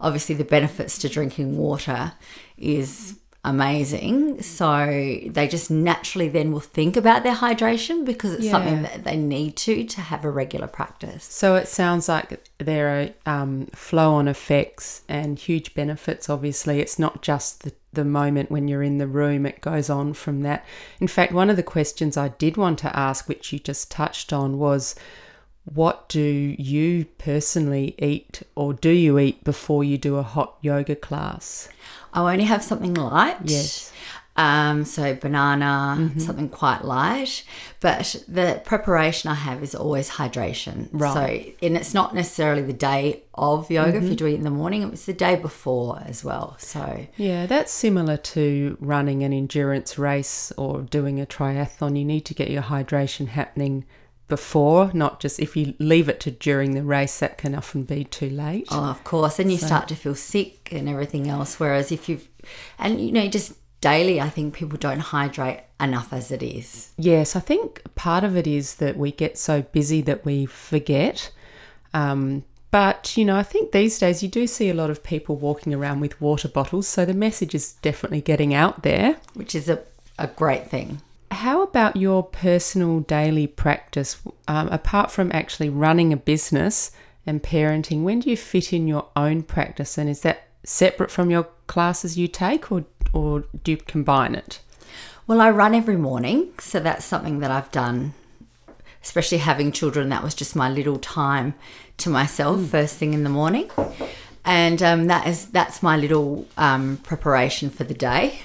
obviously 0.00 0.36
the 0.36 0.44
benefits 0.44 0.98
to 0.98 1.08
drinking 1.08 1.56
water 1.58 2.12
is 2.56 3.16
amazing 3.44 4.40
so 4.40 5.18
they 5.26 5.48
just 5.48 5.68
naturally 5.68 6.28
then 6.28 6.52
will 6.52 6.60
think 6.60 6.96
about 6.96 7.24
their 7.24 7.34
hydration 7.34 8.04
because 8.04 8.32
it's 8.32 8.48
something 8.48 8.82
that 8.82 9.02
they 9.02 9.16
need 9.16 9.56
to 9.56 9.82
to 9.84 10.00
have 10.00 10.24
a 10.24 10.30
regular 10.30 10.68
practice 10.68 11.24
So 11.24 11.56
it 11.56 11.66
sounds 11.66 12.08
like 12.08 12.48
there 12.58 13.14
are 13.26 13.32
um, 13.40 13.66
flow 13.74 14.14
on 14.14 14.28
effects 14.28 15.02
and 15.08 15.38
huge 15.38 15.74
benefits, 15.74 16.28
obviously. 16.30 16.80
It's 16.80 16.98
not 16.98 17.22
just 17.22 17.62
the, 17.64 17.72
the 17.92 18.04
moment 18.04 18.50
when 18.50 18.68
you're 18.68 18.82
in 18.82 18.98
the 18.98 19.06
room, 19.06 19.46
it 19.46 19.60
goes 19.60 19.90
on 19.90 20.12
from 20.14 20.42
that. 20.42 20.64
In 21.00 21.08
fact, 21.08 21.32
one 21.32 21.50
of 21.50 21.56
the 21.56 21.62
questions 21.62 22.16
I 22.16 22.28
did 22.28 22.56
want 22.56 22.78
to 22.80 22.96
ask, 22.96 23.28
which 23.28 23.52
you 23.52 23.58
just 23.58 23.90
touched 23.90 24.32
on, 24.32 24.58
was 24.58 24.94
what 25.64 26.08
do 26.08 26.20
you 26.58 27.04
personally 27.18 27.94
eat 27.98 28.42
or 28.56 28.74
do 28.74 28.90
you 28.90 29.18
eat 29.18 29.44
before 29.44 29.84
you 29.84 29.96
do 29.98 30.16
a 30.16 30.22
hot 30.22 30.56
yoga 30.60 30.96
class? 30.96 31.68
I 32.12 32.32
only 32.32 32.44
have 32.44 32.62
something 32.62 32.94
light. 32.94 33.36
Yes. 33.44 33.88
Mm-hmm. 33.88 33.98
Um, 34.34 34.84
so 34.86 35.14
banana, 35.14 36.10
something 36.16 36.48
quite 36.48 36.84
light. 36.84 37.44
But 37.80 38.24
the 38.26 38.62
preparation 38.64 39.28
I 39.30 39.34
have 39.34 39.62
is 39.62 39.74
always 39.74 40.08
hydration. 40.10 40.88
Right. 40.90 41.54
So, 41.60 41.66
and 41.66 41.76
it's 41.76 41.92
not 41.92 42.14
necessarily 42.14 42.62
the 42.62 42.72
day 42.72 43.24
of 43.34 43.70
yoga 43.70 43.92
Mm-hmm. 43.92 44.04
if 44.04 44.10
you 44.10 44.16
do 44.16 44.26
it 44.26 44.34
in 44.34 44.42
the 44.44 44.50
morning. 44.50 44.82
It's 44.84 45.04
the 45.04 45.12
day 45.12 45.36
before 45.36 46.02
as 46.06 46.24
well. 46.24 46.56
So, 46.58 47.06
Yeah, 47.16 47.44
that's 47.46 47.70
similar 47.70 48.16
to 48.16 48.76
running 48.80 49.22
an 49.22 49.34
endurance 49.34 49.98
race 49.98 50.50
or 50.56 50.80
doing 50.80 51.20
a 51.20 51.26
triathlon. 51.26 51.98
You 51.98 52.04
need 52.06 52.24
to 52.24 52.34
get 52.34 52.50
your 52.50 52.62
hydration 52.62 53.28
happening 53.28 53.84
before, 54.32 54.90
not 54.94 55.20
just 55.20 55.38
if 55.38 55.54
you 55.58 55.74
leave 55.78 56.08
it 56.08 56.18
to 56.20 56.30
during 56.30 56.72
the 56.72 56.82
race, 56.82 57.18
that 57.18 57.36
can 57.36 57.54
often 57.54 57.82
be 57.82 58.02
too 58.02 58.30
late. 58.30 58.66
Oh, 58.70 58.84
of 58.84 59.04
course. 59.04 59.38
And 59.38 59.52
you 59.52 59.58
start 59.58 59.88
to 59.88 59.94
feel 59.94 60.14
sick 60.14 60.70
and 60.72 60.88
everything 60.88 61.28
else. 61.28 61.60
Whereas 61.60 61.92
if 61.92 62.08
you've, 62.08 62.26
and 62.78 62.98
you 62.98 63.12
know, 63.12 63.28
just 63.28 63.52
daily, 63.82 64.22
I 64.22 64.30
think 64.30 64.54
people 64.54 64.78
don't 64.78 65.00
hydrate 65.00 65.60
enough 65.78 66.14
as 66.14 66.32
it 66.32 66.42
is. 66.42 66.92
Yes, 66.96 67.36
I 67.36 67.40
think 67.40 67.82
part 67.94 68.24
of 68.24 68.38
it 68.38 68.46
is 68.46 68.76
that 68.76 68.96
we 68.96 69.12
get 69.12 69.36
so 69.36 69.60
busy 69.60 70.00
that 70.00 70.24
we 70.24 70.46
forget. 70.46 71.30
Um, 71.92 72.44
but, 72.70 73.14
you 73.18 73.26
know, 73.26 73.36
I 73.36 73.42
think 73.42 73.72
these 73.72 73.98
days 73.98 74.22
you 74.22 74.30
do 74.30 74.46
see 74.46 74.70
a 74.70 74.74
lot 74.74 74.88
of 74.88 75.02
people 75.02 75.36
walking 75.36 75.74
around 75.74 76.00
with 76.00 76.18
water 76.22 76.48
bottles, 76.48 76.88
so 76.88 77.04
the 77.04 77.12
message 77.12 77.54
is 77.54 77.74
definitely 77.82 78.22
getting 78.22 78.54
out 78.54 78.82
there. 78.82 79.18
Which 79.34 79.54
is 79.54 79.68
a, 79.68 79.82
a 80.18 80.28
great 80.28 80.70
thing. 80.70 81.02
How 81.32 81.62
about 81.62 81.96
your 81.96 82.22
personal 82.22 83.00
daily 83.00 83.46
practice, 83.46 84.20
um, 84.46 84.68
apart 84.68 85.10
from 85.10 85.32
actually 85.32 85.70
running 85.70 86.12
a 86.12 86.16
business 86.16 86.90
and 87.26 87.42
parenting? 87.42 88.02
When 88.02 88.20
do 88.20 88.28
you 88.28 88.36
fit 88.36 88.70
in 88.70 88.86
your 88.86 89.06
own 89.16 89.42
practice, 89.42 89.96
and 89.96 90.10
is 90.10 90.20
that 90.20 90.46
separate 90.62 91.10
from 91.10 91.30
your 91.30 91.48
classes 91.68 92.18
you 92.18 92.28
take, 92.28 92.70
or 92.70 92.84
or 93.14 93.44
do 93.64 93.72
you 93.72 93.78
combine 93.78 94.34
it? 94.34 94.60
Well, 95.26 95.40
I 95.40 95.50
run 95.50 95.74
every 95.74 95.96
morning, 95.96 96.52
so 96.58 96.80
that's 96.80 97.04
something 97.04 97.40
that 97.40 97.50
I've 97.50 97.72
done. 97.72 98.12
Especially 99.02 99.38
having 99.38 99.72
children, 99.72 100.10
that 100.10 100.22
was 100.22 100.34
just 100.34 100.54
my 100.54 100.68
little 100.68 100.98
time 100.98 101.54
to 101.96 102.10
myself 102.10 102.60
first 102.66 102.96
thing 102.96 103.14
in 103.14 103.24
the 103.24 103.30
morning, 103.30 103.70
and 104.44 104.82
um, 104.82 105.06
that 105.06 105.26
is 105.26 105.46
that's 105.46 105.82
my 105.82 105.96
little 105.96 106.46
um, 106.58 106.98
preparation 106.98 107.70
for 107.70 107.84
the 107.84 107.94
day. 107.94 108.40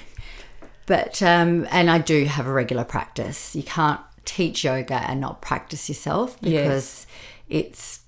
But 0.88 1.22
um, 1.22 1.68
and 1.70 1.88
I 1.90 1.98
do 1.98 2.24
have 2.24 2.46
a 2.46 2.52
regular 2.52 2.82
practice. 2.84 3.54
You 3.54 3.62
can't 3.62 4.00
teach 4.24 4.64
yoga 4.64 4.94
and 5.08 5.20
not 5.20 5.40
practice 5.40 5.88
yourself 5.88 6.40
because 6.40 7.06
it's 7.48 8.00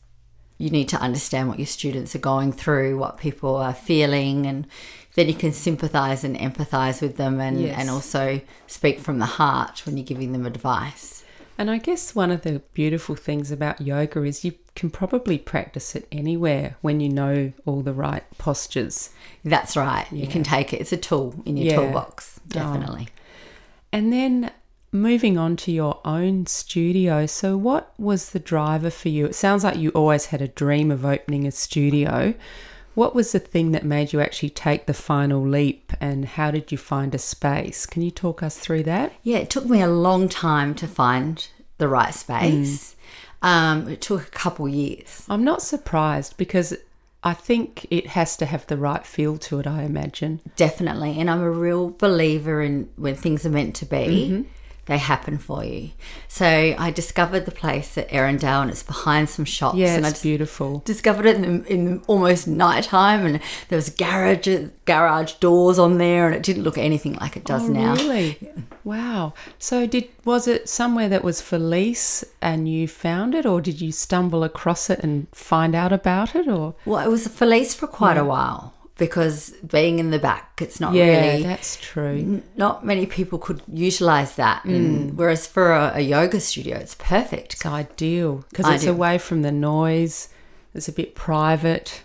you 0.58 0.68
need 0.70 0.88
to 0.90 0.96
understand 0.98 1.48
what 1.48 1.58
your 1.58 1.66
students 1.66 2.14
are 2.14 2.18
going 2.20 2.52
through, 2.52 2.98
what 2.98 3.16
people 3.18 3.56
are 3.56 3.72
feeling, 3.72 4.44
and 4.46 4.66
then 5.14 5.28
you 5.28 5.34
can 5.34 5.52
sympathize 5.52 6.22
and 6.24 6.36
empathize 6.36 7.00
with 7.00 7.16
them 7.16 7.40
and, 7.40 7.60
Yes. 7.62 7.76
and 7.78 7.88
also 7.90 8.40
speak 8.66 8.98
from 9.00 9.18
the 9.20 9.26
heart 9.26 9.84
when 9.86 9.96
you're 9.96 10.04
giving 10.04 10.32
them 10.32 10.44
advice. 10.44 11.24
And 11.56 11.70
I 11.70 11.76
guess 11.78 12.14
one 12.14 12.30
of 12.30 12.42
the 12.42 12.60
beautiful 12.72 13.14
things 13.14 13.50
about 13.50 13.80
yoga 13.82 14.22
is 14.22 14.44
you 14.44 14.52
can 14.74 14.88
probably 14.90 15.36
practice 15.36 15.94
it 15.94 16.06
anywhere 16.10 16.76
when 16.80 17.00
you 17.00 17.08
know 17.10 17.52
all 17.66 17.82
the 17.82 17.92
right 17.92 18.24
postures. 18.38 19.10
That's 19.44 19.76
right. 19.76 20.06
You 20.10 20.26
can 20.26 20.42
take 20.42 20.72
it. 20.72 20.80
It's 20.80 20.92
a 20.92 20.96
tool 20.96 21.34
in 21.44 21.58
your 21.58 21.66
Yeah. 21.66 21.76
toolbox, 21.76 22.39
definitely. 22.50 23.08
And 23.92 24.12
then 24.12 24.50
moving 24.92 25.38
on 25.38 25.56
to 25.56 25.72
your 25.72 26.00
own 26.04 26.46
studio. 26.46 27.26
So, 27.26 27.56
what 27.56 27.92
was 27.98 28.30
the 28.30 28.38
driver 28.38 28.90
for 28.90 29.08
you? 29.08 29.26
It 29.26 29.34
sounds 29.34 29.64
like 29.64 29.78
you 29.78 29.90
always 29.90 30.26
had 30.26 30.42
a 30.42 30.48
dream 30.48 30.90
of 30.90 31.04
opening 31.04 31.46
a 31.46 31.50
studio. 31.50 32.34
What 32.94 33.14
was 33.14 33.32
the 33.32 33.38
thing 33.38 33.70
that 33.72 33.84
made 33.84 34.12
you 34.12 34.20
actually 34.20 34.50
take 34.50 34.86
the 34.86 34.94
final 34.94 35.40
leap, 35.46 35.92
and 36.00 36.24
how 36.24 36.50
did 36.50 36.72
you 36.72 36.78
find 36.78 37.14
a 37.14 37.18
space? 37.18 37.86
Can 37.86 38.02
you 38.02 38.10
talk 38.10 38.42
us 38.42 38.58
through 38.58 38.82
that? 38.84 39.12
Yeah, 39.22 39.38
it 39.38 39.50
took 39.50 39.66
me 39.66 39.80
a 39.80 39.88
long 39.88 40.28
time 40.28 40.74
to 40.74 40.86
find 40.86 41.46
the 41.78 41.88
right 41.88 42.12
space. 42.12 42.96
Um, 43.42 43.88
it 43.88 44.02
took 44.02 44.26
a 44.26 44.30
couple 44.30 44.68
years. 44.68 45.24
I'm 45.30 45.44
not 45.44 45.62
surprised 45.62 46.36
because 46.36 46.74
I 47.22 47.34
think 47.34 47.86
it 47.90 48.08
has 48.08 48.36
to 48.38 48.46
have 48.46 48.66
the 48.66 48.76
right 48.78 49.04
feel 49.04 49.36
to 49.38 49.60
it, 49.60 49.66
I 49.66 49.82
imagine. 49.82 50.40
Definitely. 50.56 51.18
And 51.18 51.30
I'm 51.30 51.40
a 51.40 51.50
real 51.50 51.90
believer 51.90 52.62
in 52.62 52.88
when 52.96 53.14
things 53.14 53.44
are 53.44 53.50
meant 53.50 53.76
to 53.76 53.86
be, 53.86 53.96
mm-hmm. 53.96 54.42
They 54.90 54.98
happen 54.98 55.38
for 55.38 55.64
you. 55.64 55.90
So 56.26 56.44
I 56.46 56.90
discovered 56.90 57.46
the 57.46 57.52
place 57.52 57.96
at 57.96 58.08
Erindale 58.10 58.62
and 58.62 58.70
it's 58.70 58.82
behind 58.82 59.28
some 59.28 59.44
shops. 59.44 59.76
Yeah, 59.78 59.94
and 59.94 60.04
it's 60.04 60.20
beautiful. 60.20 60.80
discovered 60.84 61.26
it 61.26 61.36
in, 61.36 61.64
in 61.66 62.02
almost 62.08 62.48
night 62.48 62.84
time 62.84 63.24
and 63.24 63.40
there 63.68 63.76
was 63.76 63.88
garage 63.90 64.48
garage 64.86 65.34
doors 65.34 65.78
on 65.78 65.98
there 65.98 66.26
and 66.26 66.34
it 66.34 66.42
didn't 66.42 66.64
look 66.64 66.76
anything 66.76 67.14
like 67.14 67.36
it 67.36 67.44
does 67.44 67.68
Oh, 67.68 67.72
now. 67.72 67.94
Really? 67.94 68.38
Wow. 68.82 69.34
So 69.60 69.86
did 69.86 70.08
was 70.24 70.48
it 70.48 70.68
somewhere 70.68 71.08
that 71.08 71.22
was 71.22 71.40
for 71.40 71.58
lease 71.58 72.24
and 72.42 72.68
you 72.68 72.88
found 72.88 73.34
it 73.36 73.46
or 73.46 73.60
did 73.60 73.80
you 73.80 73.92
stumble 73.92 74.42
across 74.42 74.90
it 74.90 74.98
and 75.00 75.28
find 75.32 75.76
out 75.76 75.92
about 75.92 76.34
it 76.34 76.48
or 76.48 76.74
Well, 76.84 77.04
it 77.06 77.08
was 77.10 77.28
for 77.28 77.46
lease 77.46 77.74
for 77.74 77.86
quite 77.86 78.16
a 78.16 78.24
while 78.24 78.74
because 79.00 79.50
being 79.66 79.98
in 79.98 80.10
the 80.10 80.18
back, 80.18 80.60
it's 80.60 80.78
not 80.78 80.92
Yeah, 80.94 81.30
really 81.30 81.42
that's 81.42 81.76
true. 81.76 82.42
not 82.56 82.84
many 82.84 83.06
people 83.06 83.38
could 83.40 83.62
utilize 83.66 84.36
that. 84.36 84.64
And 84.64 85.10
mm. 85.10 85.14
whereas 85.16 85.48
for 85.48 85.72
a, 85.72 85.92
a 85.96 86.00
yoga 86.00 86.38
studio, 86.38 86.76
it's 86.76 86.94
perfect. 86.94 87.54
It's 87.54 87.66
ideal 87.66 88.44
because 88.50 88.68
it's 88.68 88.86
away 88.86 89.18
from 89.18 89.42
the 89.42 89.50
noise. 89.50 90.28
It's 90.74 90.86
a 90.86 90.92
bit 90.92 91.16
private. 91.16 92.02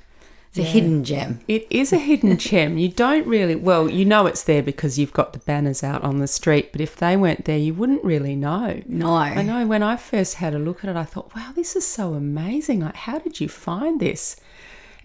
It's 0.50 0.60
a 0.70 0.72
hidden 0.72 1.04
gem. 1.04 1.42
It 1.50 1.68
is 1.70 1.92
a 1.92 1.98
hidden 1.98 2.38
gem. 2.48 2.78
You 2.78 2.88
don't 2.88 3.28
really, 3.28 3.56
well, 3.56 3.90
you 3.90 4.06
know 4.06 4.26
it's 4.26 4.44
there 4.44 4.64
because 4.64 4.98
you've 4.98 5.12
got 5.12 5.34
the 5.34 5.40
banners 5.40 5.84
out 5.84 6.02
on 6.04 6.20
the 6.20 6.28
street, 6.28 6.72
but 6.72 6.80
if 6.80 6.96
they 6.96 7.18
weren't 7.18 7.44
there, 7.44 7.58
you 7.58 7.74
wouldn't 7.74 8.06
really 8.06 8.38
know. 8.38 8.82
No. 8.88 9.14
I 9.16 9.42
know 9.42 9.68
when 9.68 9.84
I 9.84 9.98
first 9.98 10.36
had 10.36 10.54
a 10.54 10.60
look 10.60 10.86
at 10.86 10.90
it, 10.90 10.96
I 10.96 11.04
thought, 11.04 11.36
wow, 11.36 11.52
this 11.54 11.76
is 11.76 11.86
so 11.86 12.14
amazing. 12.14 12.80
Like, 12.80 12.96
how 12.96 13.20
did 13.20 13.42
you 13.42 13.50
find 13.50 14.00
this? 14.00 14.38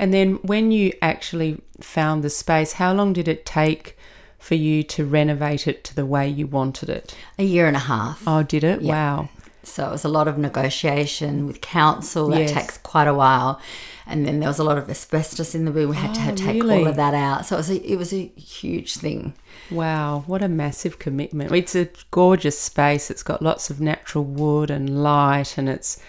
And 0.01 0.13
then 0.15 0.35
when 0.37 0.73
you 0.73 0.93
actually 1.03 1.61
found 1.81 2.25
the 2.25 2.31
space, 2.31 2.73
how 2.73 2.93
long 2.95 3.13
did 3.13 3.29
it 3.29 3.45
take 3.45 3.97
for 4.39 4.55
you 4.55 4.83
to 4.85 5.05
renovate 5.05 5.69
it 5.69 5.85
to 5.85 5.95
the 5.95 6.07
way 6.07 6.27
you 6.27 6.47
wanted 6.47 6.89
it? 6.89 7.15
A 7.39 7.43
year 7.45 7.67
and 7.69 7.77
a 7.77 7.81
half. 7.81 8.23
Oh, 8.27 8.43
did 8.43 8.65
it? 8.65 8.81
Wow. 8.81 9.29
So 9.63 9.87
it 9.87 9.93
was 9.93 10.05
a 10.07 10.09
lot 10.09 10.27
of 10.27 10.39
negotiation 10.39 11.47
with 11.47 11.61
council. 11.61 12.29
That 12.29 12.41
Yes. 12.41 12.53
takes 12.53 12.79
quite 12.79 13.09
a 13.09 13.13
while. 13.15 13.61
And 14.07 14.27
then 14.27 14.41
there 14.41 14.49
was 14.49 14.59
a 14.59 14.65
lot 14.65 14.79
of 14.79 14.89
asbestos 14.89 15.55
in 15.55 15.67
the 15.67 15.71
room. 15.71 15.91
We 15.91 15.97
had 15.97 16.15
to 16.15 16.21
Oh, 16.21 16.25
have, 16.25 16.35
take 16.37 16.63
really? 16.63 16.79
all 16.79 16.87
of 16.89 16.97
that 16.97 17.13
out. 17.15 17.45
So 17.45 17.57
it 17.57 17.59
was 17.59 17.71
a, 17.71 17.93
it 17.93 17.97
was 17.97 18.13
a 18.15 18.27
huge 18.37 18.97
thing. 18.97 19.35
Wow, 19.71 20.25
what 20.27 20.43
a 20.43 20.49
massive 20.49 20.99
commitment. 20.99 21.53
It's 21.53 21.77
a 21.77 21.89
gorgeous 22.11 22.59
space. 22.59 23.11
It's 23.11 23.23
got 23.23 23.43
lots 23.43 23.69
of 23.69 23.81
natural 23.83 24.25
wood 24.25 24.71
and 24.71 25.03
light 25.05 25.59
and 25.59 25.69
it's 25.69 26.01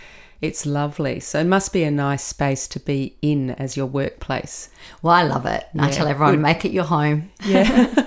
it's 0.41 0.65
lovely. 0.65 1.19
So 1.19 1.39
it 1.39 1.45
must 1.45 1.71
be 1.71 1.83
a 1.83 1.91
nice 1.91 2.24
space 2.24 2.67
to 2.69 2.79
be 2.79 3.15
in 3.21 3.51
as 3.51 3.77
your 3.77 3.86
workplace. 3.86 4.69
Well, 5.01 5.13
I 5.13 5.24
love 5.24 5.45
it. 5.45 5.67
I 5.77 5.91
tell 5.91 6.07
everyone, 6.07 6.41
make 6.41 6.65
it 6.65 6.71
your 6.71 6.86
home. 6.86 7.31
Yeah. 7.45 8.05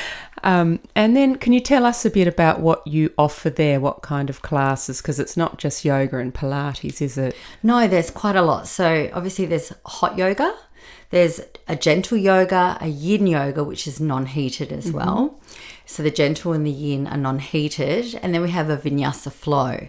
um, 0.42 0.80
and 0.96 1.16
then 1.16 1.36
can 1.36 1.52
you 1.52 1.60
tell 1.60 1.86
us 1.86 2.04
a 2.04 2.10
bit 2.10 2.26
about 2.26 2.60
what 2.60 2.84
you 2.86 3.12
offer 3.16 3.50
there? 3.50 3.78
What 3.78 4.02
kind 4.02 4.28
of 4.28 4.42
classes? 4.42 5.00
Because 5.00 5.20
it's 5.20 5.36
not 5.36 5.58
just 5.58 5.84
yoga 5.84 6.18
and 6.18 6.34
Pilates, 6.34 7.00
is 7.00 7.16
it? 7.16 7.36
No, 7.62 7.86
there's 7.86 8.10
quite 8.10 8.36
a 8.36 8.42
lot. 8.42 8.66
So 8.66 9.08
obviously 9.12 9.46
there's 9.46 9.72
hot 9.84 10.18
yoga, 10.18 10.56
there's 11.10 11.40
a 11.68 11.76
gentle 11.76 12.18
yoga, 12.18 12.78
a 12.80 12.88
yin 12.88 13.28
yoga, 13.28 13.62
which 13.62 13.86
is 13.86 14.00
non-heated 14.00 14.72
as 14.72 14.90
well. 14.90 15.40
So 15.84 16.02
the 16.02 16.10
gentle 16.10 16.52
and 16.52 16.66
the 16.66 16.70
yin 16.70 17.06
are 17.06 17.16
non-heated, 17.16 18.18
and 18.22 18.34
then 18.34 18.42
we 18.42 18.50
have 18.50 18.68
a 18.68 18.76
vinyasa 18.76 19.32
flow. 19.32 19.88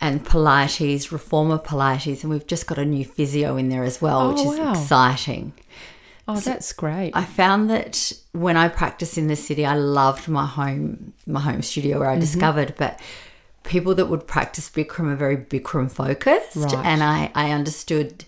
And 0.00 0.24
Pilates, 0.24 1.10
reformer 1.10 1.58
Pilates, 1.58 2.22
and 2.22 2.30
we've 2.30 2.46
just 2.46 2.66
got 2.66 2.76
a 2.78 2.84
new 2.84 3.04
physio 3.04 3.56
in 3.56 3.70
there 3.70 3.82
as 3.84 4.00
well, 4.02 4.28
which 4.28 4.38
Oh, 4.40 4.52
is 4.52 4.58
wow. 4.58 4.70
exciting. 4.72 5.54
Oh, 6.28 6.38
that's 6.40 6.72
great. 6.72 7.12
I 7.14 7.24
found 7.24 7.70
that 7.70 8.12
when 8.32 8.56
I 8.56 8.68
practiced 8.68 9.16
in 9.16 9.28
the 9.28 9.36
city, 9.36 9.64
I 9.64 9.74
loved 9.76 10.28
my 10.28 10.44
home, 10.44 11.12
my 11.26 11.40
home 11.40 11.62
studio 11.62 11.92
Mm-hmm. 11.92 12.00
where 12.00 12.10
I 12.10 12.18
discovered, 12.18 12.74
but 12.76 13.00
people 13.62 13.94
that 13.94 14.06
would 14.06 14.26
practice 14.26 14.68
Bikram 14.70 15.12
are 15.12 15.16
very 15.16 15.36
Bikram 15.36 15.90
focused, 15.90 16.56
Right. 16.56 16.84
and 16.84 17.02
I 17.02 17.30
I 17.34 17.52
understood 17.52 18.24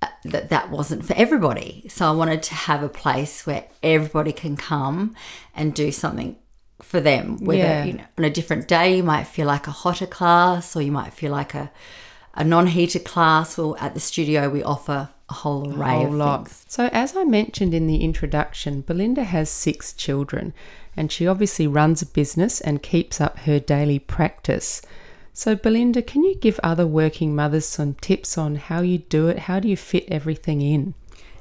uh, 0.00 0.06
that 0.24 0.48
that 0.50 0.70
wasn't 0.70 1.04
for 1.04 1.14
everybody. 1.14 1.84
So 1.88 2.06
I 2.08 2.12
wanted 2.12 2.42
to 2.44 2.54
have 2.54 2.82
a 2.82 2.88
place 2.88 3.46
where 3.46 3.64
everybody 3.82 4.32
can 4.32 4.56
come 4.56 5.14
and 5.54 5.74
do 5.74 5.92
something 5.92 6.36
for 6.82 7.00
them. 7.00 7.38
Whether 7.44 7.58
Yeah. 7.62 7.84
you 7.84 7.92
know, 7.94 8.04
on 8.18 8.24
a 8.24 8.30
different 8.30 8.68
day, 8.68 8.96
you 8.96 9.02
might 9.02 9.24
feel 9.24 9.46
like 9.46 9.66
a 9.66 9.70
hotter 9.72 10.06
class, 10.06 10.74
or 10.76 10.82
you 10.82 10.92
might 10.92 11.12
feel 11.12 11.32
like 11.32 11.54
a 11.54 11.70
a 12.34 12.44
non-heated 12.44 13.04
class. 13.04 13.58
Well, 13.58 13.76
at 13.78 13.92
the 13.92 14.00
studio, 14.00 14.48
we 14.48 14.62
offer 14.62 15.10
a 15.28 15.32
whole 15.34 15.70
array 15.74 15.90
whole 15.96 16.06
of 16.06 16.12
lot. 16.14 16.48
things. 16.48 16.64
So, 16.66 16.88
as 16.92 17.14
I 17.14 17.24
mentioned 17.24 17.74
in 17.74 17.86
the 17.86 17.98
introduction, 18.02 18.80
Belinda 18.80 19.24
has 19.24 19.50
six 19.50 19.92
children 19.92 20.54
and 20.96 21.12
she 21.12 21.26
obviously 21.26 21.66
runs 21.66 22.00
a 22.00 22.06
business 22.06 22.60
and 22.62 22.82
keeps 22.82 23.20
up 23.20 23.40
her 23.40 23.58
daily 23.58 23.98
practice. 23.98 24.80
So, 25.34 25.54
Belinda, 25.54 26.00
can 26.02 26.22
you 26.24 26.34
give 26.34 26.58
other 26.62 26.86
working 26.86 27.34
mothers 27.34 27.66
some 27.66 27.94
tips 28.00 28.38
on 28.38 28.56
how 28.56 28.80
you 28.80 28.98
do 28.98 29.28
it? 29.28 29.40
How 29.40 29.60
do 29.60 29.68
you 29.68 29.76
fit 29.76 30.04
everything 30.08 30.62
in? 30.62 30.94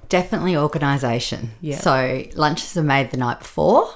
Definitely 0.09 0.57
organisation. 0.57 1.51
Yeah. 1.61 1.77
So 1.77 2.23
lunches 2.35 2.75
are 2.75 2.83
made 2.83 3.11
the 3.11 3.17
night 3.17 3.39
before, 3.39 3.93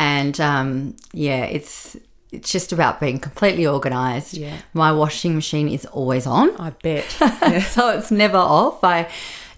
and 0.00 0.40
um, 0.40 0.96
yeah, 1.12 1.44
it's 1.56 1.96
it's 2.32 2.50
just 2.52 2.72
about 2.72 3.00
being 3.00 3.18
completely 3.18 3.66
organised. 3.66 4.34
Yeah. 4.34 4.56
My 4.72 4.90
washing 4.92 5.34
machine 5.34 5.68
is 5.68 5.84
always 5.86 6.26
on, 6.26 6.48
I 6.58 6.70
bet. 6.70 7.04
so 7.74 7.90
it's 7.98 8.10
never 8.10 8.38
off. 8.38 8.82
I 8.84 9.08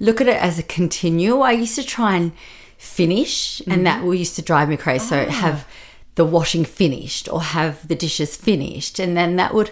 look 0.00 0.20
at 0.20 0.28
it 0.28 0.40
as 0.48 0.58
a 0.58 0.62
continual. 0.62 1.42
I 1.42 1.52
used 1.52 1.76
to 1.76 1.84
try 1.84 2.16
and 2.16 2.32
finish, 2.78 3.60
Mm-hmm. 3.60 3.72
and 3.72 3.86
that 3.86 4.02
will 4.02 4.14
used 4.14 4.36
to 4.36 4.42
drive 4.42 4.68
me 4.68 4.76
crazy. 4.76 5.04
So 5.06 5.26
Ah. 5.28 5.30
have 5.30 5.58
the 6.14 6.24
washing 6.24 6.64
finished 6.64 7.28
or 7.32 7.40
have 7.42 7.86
the 7.88 7.94
dishes 7.94 8.36
finished, 8.36 8.98
and 8.98 9.16
then 9.16 9.36
that 9.36 9.52
would 9.54 9.70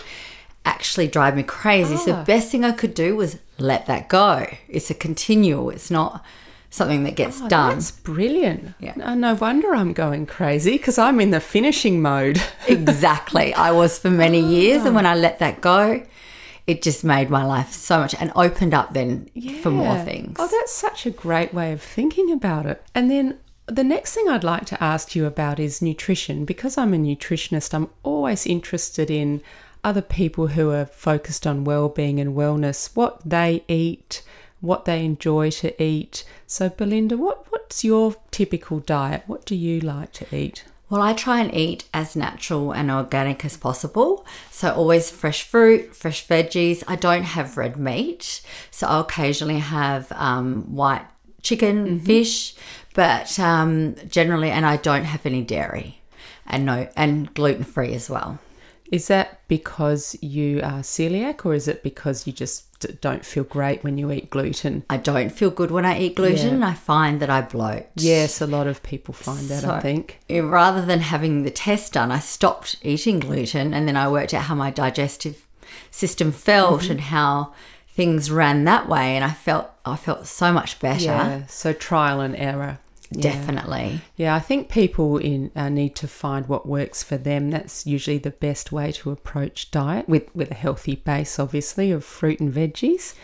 actually 0.64 1.08
drive 1.08 1.34
me 1.36 1.42
crazy. 1.42 1.96
So 1.96 2.12
Ah. 2.12 2.18
the 2.18 2.24
best 2.24 2.50
thing 2.50 2.64
I 2.64 2.72
could 2.72 2.94
do 2.94 3.16
was 3.16 3.38
let 3.58 3.86
that 3.86 4.08
go. 4.08 4.46
It's 4.68 4.90
a 4.90 4.94
continual. 4.94 5.70
It's 5.70 5.90
not 5.90 6.22
something 6.70 7.02
that 7.04 7.16
gets 7.16 7.40
Oh, 7.42 7.48
done. 7.48 7.74
That's 7.74 7.90
brilliant. 7.90 8.74
Yeah. 8.78 8.94
No, 8.96 9.14
no 9.14 9.34
wonder 9.34 9.74
I'm 9.74 9.92
going 9.92 10.26
crazy 10.26 10.72
because 10.72 10.98
I'm 10.98 11.20
in 11.20 11.30
the 11.30 11.40
finishing 11.40 12.00
mode. 12.00 12.40
exactly. 12.68 13.52
I 13.54 13.72
was 13.72 13.98
for 13.98 14.10
many 14.10 14.40
years, 14.40 14.84
and 14.84 14.90
ah. 14.90 14.94
when 14.94 15.06
I 15.06 15.14
let 15.14 15.40
that 15.40 15.60
go, 15.60 16.02
it 16.66 16.82
just 16.82 17.02
made 17.04 17.28
my 17.28 17.44
life 17.44 17.72
so 17.72 17.98
much 17.98 18.14
and 18.14 18.32
opened 18.36 18.72
up 18.74 18.94
then 18.94 19.28
for 19.60 19.70
more 19.70 19.98
things. 19.98 20.36
Oh, 20.38 20.48
that's 20.50 20.72
such 20.72 21.04
a 21.04 21.10
great 21.10 21.52
way 21.52 21.72
of 21.72 21.82
thinking 21.82 22.30
about 22.30 22.66
it. 22.66 22.82
And 22.94 23.10
then 23.10 23.38
the 23.66 23.84
next 23.84 24.14
thing 24.14 24.28
I'd 24.28 24.44
like 24.44 24.66
to 24.66 24.82
ask 24.82 25.14
you 25.16 25.26
about 25.26 25.58
is 25.58 25.82
nutrition. 25.82 26.44
Because 26.44 26.78
I'm 26.78 26.94
a 26.94 26.96
nutritionist, 26.96 27.74
I'm 27.74 27.90
always 28.02 28.46
interested 28.46 29.10
in 29.10 29.42
other 29.82 30.02
people 30.02 30.48
who 30.48 30.70
are 30.70 30.84
focused 30.86 31.46
on 31.46 31.64
well-being 31.64 32.20
and 32.20 32.36
wellness, 32.36 32.94
what 32.94 33.20
they 33.28 33.64
eat, 33.66 34.22
what 34.60 34.84
they 34.84 35.04
enjoy 35.04 35.50
to 35.50 35.82
eat. 35.82 36.24
So, 36.46 36.68
Belinda, 36.68 37.16
what, 37.16 37.50
what's 37.50 37.84
your 37.84 38.16
typical 38.30 38.80
diet? 38.80 39.22
What 39.26 39.44
do 39.44 39.54
you 39.54 39.80
like 39.80 40.12
to 40.14 40.36
eat? 40.36 40.64
Well, 40.88 41.02
I 41.02 41.12
try 41.12 41.40
and 41.40 41.54
eat 41.54 41.84
as 41.94 42.16
natural 42.16 42.72
and 42.72 42.90
organic 42.90 43.44
as 43.44 43.56
possible. 43.56 44.26
So, 44.50 44.72
always 44.72 45.10
fresh 45.10 45.42
fruit, 45.44 45.94
fresh 45.94 46.26
veggies. 46.26 46.82
I 46.88 46.96
don't 46.96 47.22
have 47.22 47.56
red 47.56 47.76
meat. 47.76 48.42
So, 48.70 48.86
I'll 48.86 49.00
occasionally 49.02 49.60
have 49.60 50.10
um, 50.12 50.74
white 50.74 51.06
chicken, 51.42 52.00
fish, 52.00 52.54
but 52.94 53.38
um, 53.38 53.94
generally, 54.08 54.50
and 54.50 54.66
I 54.66 54.76
don't 54.76 55.04
have 55.04 55.24
any 55.24 55.42
dairy 55.42 56.00
and 56.50 56.66
no, 56.66 56.88
and 56.96 57.32
gluten 57.34 57.64
free 57.64 57.94
as 57.94 58.10
well. 58.10 58.38
Is 58.90 59.06
that 59.06 59.40
because 59.46 60.16
you 60.20 60.58
are 60.58 60.80
celiac 60.80 61.46
or 61.46 61.54
is 61.54 61.68
it 61.68 61.82
because 61.82 62.26
you 62.26 62.32
just 62.32 62.64
don't 63.00 63.24
feel 63.24 63.44
great 63.44 63.82
when 63.84 63.98
you 63.98 64.10
eat 64.10 64.30
gluten? 64.30 64.84
I 64.90 64.96
don't 64.96 65.30
feel 65.30 65.50
good 65.50 65.70
when 65.70 65.84
I 65.84 65.98
eat 65.98 66.16
gluten. 66.16 66.62
I 66.62 66.74
find 66.74 67.20
that 67.20 67.30
I 67.30 67.40
bloat. 67.42 67.86
Yes, 67.96 68.40
a 68.40 68.46
lot 68.46 68.66
of 68.66 68.82
people 68.82 69.14
find 69.14 69.48
that, 69.48 69.64
I 69.64 69.80
think. 69.80 70.18
Eh, 70.28 70.40
rather 70.40 70.84
than 70.84 71.00
having 71.00 71.42
the 71.42 71.50
test 71.50 71.92
done, 71.92 72.10
I 72.10 72.18
stopped 72.18 72.76
eating 72.82 73.20
gluten 73.20 73.72
and 73.74 73.86
then 73.86 73.96
I 73.96 74.08
worked 74.08 74.32
out 74.34 74.44
how 74.44 74.54
my 74.54 74.70
digestive 74.70 75.46
system 75.90 76.32
felt 76.32 76.82
Mm-hmm. 76.82 76.90
and 76.92 77.00
how 77.02 77.52
things 77.88 78.30
ran 78.30 78.64
that 78.64 78.88
way 78.88 79.16
and 79.16 79.24
I 79.24 79.30
felt 79.30 79.68
I 79.84 79.96
felt 79.96 80.26
so 80.26 80.52
much 80.52 80.78
better. 80.80 81.04
Yeah, 81.04 81.46
so 81.46 81.72
trial 81.72 82.20
and 82.20 82.36
error. 82.36 82.78
Yeah. 83.12 83.22
Definitely. 83.32 84.00
Yeah, 84.16 84.36
I 84.36 84.38
think 84.38 84.68
people 84.68 85.16
in 85.18 85.50
uh, 85.56 85.68
need 85.68 85.96
to 85.96 86.06
find 86.06 86.46
what 86.48 86.66
works 86.66 87.02
for 87.02 87.16
them. 87.16 87.50
That's 87.50 87.84
usually 87.84 88.18
the 88.18 88.30
best 88.30 88.70
way 88.70 88.92
to 88.92 89.10
approach 89.10 89.70
diet 89.72 90.08
with 90.08 90.32
with 90.34 90.50
a 90.52 90.54
healthy 90.54 90.94
base, 90.94 91.38
obviously, 91.38 91.90
of 91.90 92.04
fruit 92.04 92.38
and 92.40 92.52
veggies. 92.52 93.14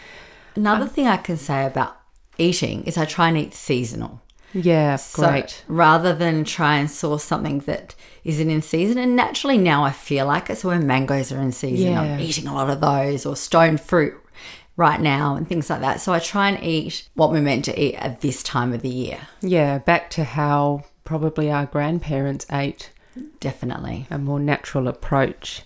Another 0.57 0.87
thing 0.87 1.07
I 1.07 1.19
can 1.19 1.37
say 1.37 1.65
about 1.67 1.97
eating 2.37 2.83
is 2.85 2.97
I 2.99 3.05
try 3.05 3.29
and 3.29 3.37
eat 3.39 3.55
seasonal. 3.55 4.23
Yeah, 4.53 4.97
So 4.97 5.29
great. 5.29 5.65
rather 5.69 6.15
than 6.15 6.43
try 6.45 6.77
and 6.77 6.91
source 6.91 7.23
something 7.25 7.59
that 7.61 7.95
isn't 8.25 8.49
in 8.49 8.63
season, 8.63 8.97
and 8.97 9.15
naturally 9.15 9.59
now 9.59 9.85
I 9.85 9.91
feel 9.91 10.27
like 10.27 10.49
it. 10.49 10.57
So 10.59 10.69
when 10.71 10.87
mangoes 10.87 11.31
are 11.31 11.41
in 11.43 11.53
season, 11.53 11.95
I'm 11.97 12.21
eating 12.21 12.47
a 12.47 12.55
lot 12.55 12.71
of 12.71 12.81
those, 12.81 13.27
or 13.27 13.37
stone 13.37 13.77
fruit 13.77 14.15
right 14.77 15.01
now, 15.01 15.37
and 15.37 15.49
things 15.49 15.71
like 15.71 15.81
that. 15.81 16.01
So 16.01 16.13
I 16.13 16.19
try 16.19 16.49
and 16.51 16.63
eat 16.63 17.09
what 17.15 17.31
we're 17.31 17.41
meant 17.41 17.65
to 17.67 17.81
eat 17.83 17.95
at 17.95 18.21
this 18.21 18.43
time 18.43 18.73
of 18.73 18.83
the 18.83 18.89
year. 18.91 19.21
Yeah, 19.41 19.79
back 19.79 20.11
to 20.11 20.25
how 20.25 20.85
probably 21.05 21.51
our 21.51 21.67
grandparents 21.67 22.47
ate 22.53 22.91
Definitely. 23.41 24.07
a 24.11 24.19
more 24.19 24.39
natural 24.41 24.89
approach. 24.89 25.63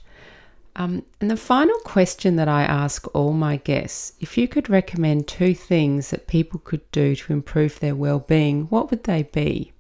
Um, 0.77 1.03
and 1.21 1.29
the 1.31 1.37
final 1.37 1.77
question 1.81 2.37
that 2.37 2.47
I 2.49 2.63
ask 2.63 3.13
all 3.15 3.33
my 3.33 3.57
guests 3.57 4.13
if 4.21 4.39
you 4.39 4.47
could 4.47 4.71
recommend 4.71 5.27
two 5.27 5.53
things 5.55 6.11
that 6.11 6.29
people 6.29 6.61
could 6.63 6.89
do 6.93 7.17
to 7.17 7.33
improve 7.33 7.81
their 7.81 7.97
well 7.97 8.21
being, 8.21 8.67
what 8.67 8.91
would 8.91 9.05
they 9.05 9.25
be? 9.25 9.73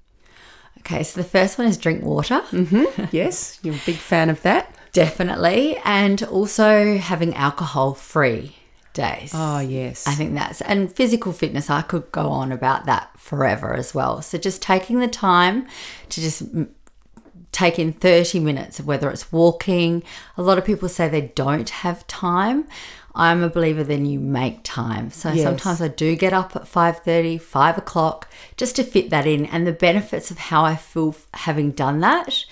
Okay, 0.80 1.02
so 1.04 1.20
the 1.20 1.28
first 1.28 1.58
one 1.58 1.66
is 1.68 1.76
drink 1.76 2.02
water, 2.02 2.42
yes, 3.12 3.60
you're 3.62 3.74
a 3.74 3.80
big 3.86 3.96
fan 3.96 4.30
of 4.30 4.42
that. 4.42 4.74
definitely, 4.92 5.76
and 5.84 6.22
also 6.24 6.96
having 6.96 7.34
alcohol 7.34 7.94
free 7.94 8.56
days. 8.92 9.32
Oh, 9.34 9.58
yes. 9.60 10.06
I 10.06 10.14
think 10.14 10.34
that's 10.34 10.60
and 10.60 10.92
physical 10.92 11.32
fitness. 11.32 11.70
I 11.70 11.82
could 11.82 12.10
go 12.12 12.28
on 12.28 12.52
about 12.52 12.86
that 12.86 13.10
forever 13.18 13.74
as 13.74 13.94
well. 13.94 14.22
So 14.22 14.38
just 14.38 14.62
taking 14.62 14.98
the 14.98 15.08
time 15.08 15.66
to 16.08 16.20
just 16.20 16.42
take 17.52 17.78
in 17.78 17.92
30 17.92 18.40
minutes 18.40 18.78
of 18.78 18.86
whether 18.86 19.10
it's 19.10 19.32
walking. 19.32 20.02
A 20.36 20.42
lot 20.42 20.58
of 20.58 20.64
people 20.64 20.88
say 20.88 21.08
they 21.08 21.32
don't 21.34 21.68
have 21.68 22.06
time. 22.06 22.66
I'm 23.12 23.42
a 23.42 23.48
believer 23.50 23.82
then 23.82 24.06
you 24.06 24.20
make 24.20 24.60
time. 24.62 25.10
So 25.10 25.32
Yes. 25.32 25.42
sometimes 25.42 25.82
I 25.82 25.88
do 25.88 26.14
get 26.14 26.32
up 26.32 26.54
at 26.54 26.68
5:30, 26.68 27.38
5 27.38 27.76
o'clock 27.76 28.28
just 28.56 28.76
to 28.76 28.84
fit 28.84 29.10
that 29.10 29.26
in. 29.26 29.46
And 29.46 29.66
the 29.66 29.72
benefits 29.72 30.30
of 30.30 30.38
how 30.38 30.64
I 30.64 30.76
feel 30.76 31.16
having 31.34 31.72
done 31.72 31.98
that 32.00 32.44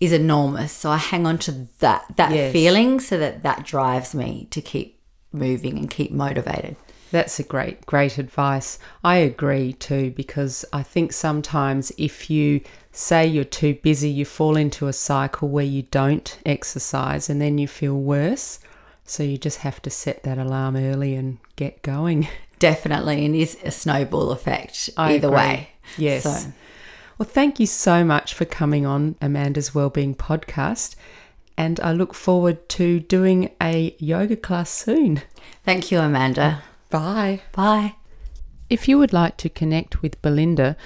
is 0.00 0.12
enormous. 0.12 0.72
So 0.72 0.90
I 0.90 0.98
hang 0.98 1.26
on 1.26 1.38
to 1.38 1.66
that 1.78 2.04
that 2.16 2.32
Yes. 2.32 2.52
feeling 2.52 3.00
so 3.00 3.16
that 3.18 3.42
that 3.42 3.64
drives 3.64 4.14
me 4.14 4.46
to 4.50 4.60
keep 4.60 4.93
moving 5.34 5.76
and 5.78 5.90
keep 5.90 6.10
motivated. 6.12 6.76
That's 7.10 7.38
a 7.38 7.44
great, 7.44 7.84
great 7.86 8.18
advice. 8.18 8.78
I 9.04 9.16
agree 9.16 9.72
too, 9.74 10.10
because 10.16 10.64
I 10.72 10.82
think 10.82 11.12
sometimes 11.12 11.92
if 11.96 12.28
you 12.28 12.60
say 12.90 13.26
you're 13.26 13.44
too 13.44 13.74
busy, 13.82 14.08
you 14.08 14.24
fall 14.24 14.56
into 14.56 14.88
a 14.88 14.92
cycle 14.92 15.48
where 15.48 15.64
you 15.64 15.82
don't 15.90 16.36
exercise 16.44 17.30
and 17.30 17.40
then 17.40 17.58
you 17.58 17.68
feel 17.68 17.94
worse. 17.94 18.58
So 19.04 19.22
you 19.22 19.36
just 19.38 19.58
have 19.58 19.80
to 19.82 19.90
set 19.90 20.22
that 20.24 20.38
alarm 20.38 20.76
early 20.76 21.14
and 21.14 21.38
get 21.56 21.82
going. 21.82 22.26
Definitely, 22.58 23.24
and 23.26 23.34
is 23.36 23.58
a 23.62 23.70
snowball 23.70 24.30
effect 24.30 24.88
I 24.96 25.14
either 25.14 25.28
agree. 25.28 25.36
way. 25.36 25.68
Yes. 25.98 26.22
So, 26.22 26.52
Well, 27.18 27.28
thank 27.28 27.60
you 27.60 27.66
so 27.66 28.02
much 28.04 28.32
for 28.34 28.44
coming 28.44 28.86
on 28.86 29.16
Amanda's 29.20 29.74
Wellbeing 29.74 30.14
Podcast. 30.14 30.96
And 31.56 31.80
I 31.80 31.92
look 31.92 32.14
forward 32.14 32.68
to 32.70 32.98
doing 33.00 33.50
a 33.62 33.94
yoga 33.98 34.36
class 34.36 34.70
soon. 34.70 35.22
thank 35.64 35.90
you, 35.90 35.98
Amanda. 36.00 36.62
Bye. 36.90 37.40
Bye. 37.52 37.96
If 38.70 38.88
you 38.88 38.98
would 38.98 39.12
like 39.12 39.36
to 39.38 39.48
connect 39.48 40.02
with 40.02 40.20
Belinda, 40.22 40.76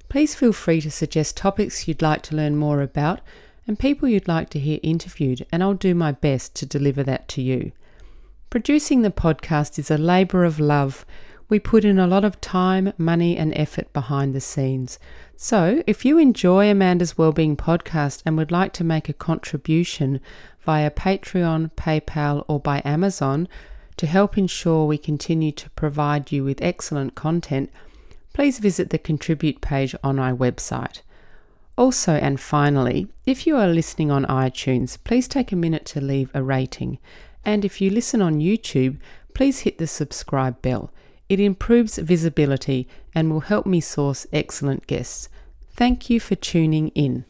Please 0.09 0.35
feel 0.35 0.53
free 0.53 0.79
to 0.81 0.91
suggest 0.91 1.35
topics 1.35 1.87
you'd 1.87 2.03
like 2.03 2.21
to 2.23 2.35
learn 2.35 2.55
more 2.55 2.81
about 2.81 3.21
and 3.67 3.79
people 3.79 4.07
you'd 4.07 4.27
like 4.27 4.49
to 4.51 4.59
hear 4.59 4.79
interviewed, 4.81 5.45
and 5.51 5.61
I'll 5.61 5.73
do 5.73 5.93
my 5.93 6.13
best 6.13 6.55
to 6.55 6.65
deliver 6.65 7.03
that 7.03 7.27
to 7.29 7.41
you. 7.41 7.73
Producing 8.49 9.01
the 9.01 9.11
podcast 9.11 9.77
is 9.77 9.91
a 9.91 9.97
labour 9.97 10.45
of 10.45 10.59
love. 10.59 11.05
We 11.49 11.59
put 11.59 11.85
in 11.85 11.97
a 11.97 12.07
lot 12.07 12.25
of 12.25 12.41
time, 12.41 12.91
money, 12.97 13.37
and 13.37 13.53
effort 13.55 13.93
behind 13.93 14.35
the 14.35 14.41
scenes. 14.41 14.99
So, 15.37 15.81
if 15.87 16.03
you 16.03 16.17
enjoy 16.17 16.69
Amanda's 16.69 17.17
Wellbeing 17.17 17.55
podcast 17.55 18.21
and 18.25 18.35
would 18.35 18.51
like 18.51 18.73
to 18.73 18.83
make 18.83 19.07
a 19.07 19.13
contribution 19.13 20.19
via 20.61 20.91
Patreon, 20.91 21.71
PayPal, 21.77 22.43
or 22.49 22.59
by 22.59 22.81
Amazon 22.83 23.47
to 23.95 24.07
help 24.07 24.37
ensure 24.37 24.85
we 24.85 24.97
continue 24.97 25.53
to 25.53 25.69
provide 25.71 26.31
you 26.31 26.43
with 26.43 26.61
excellent 26.61 27.15
content, 27.15 27.71
please 28.33 28.59
visit 28.59 28.89
the 28.89 28.97
contribute 28.97 29.61
page 29.61 29.95
on 30.03 30.19
our 30.19 30.33
website. 30.33 31.01
Also, 31.77 32.13
and 32.13 32.39
finally, 32.39 33.07
if 33.25 33.47
you 33.47 33.55
are 33.55 33.67
listening 33.67 34.11
on 34.11 34.25
iTunes, 34.25 34.97
please 35.03 35.27
take 35.27 35.51
a 35.51 35.55
minute 35.55 35.85
to 35.85 36.01
leave 36.01 36.29
a 36.33 36.43
rating. 36.43 36.99
And 37.45 37.63
if 37.63 37.79
you 37.79 37.89
listen 37.89 38.21
on 38.21 38.41
YouTube, 38.41 38.97
please 39.33 39.59
hit 39.59 39.77
the 39.77 39.87
subscribe 39.87 40.61
bell. 40.61 40.91
It 41.29 41.39
improves 41.39 41.97
visibility 41.97 42.87
and 43.13 43.29
will 43.29 43.41
help 43.41 43.65
me 43.65 43.81
source 43.81 44.25
excellent 44.31 44.87
guests. 44.87 45.29
Thank 45.71 46.09
you 46.09 46.19
for 46.19 46.35
tuning 46.35 46.89
in. 46.89 47.25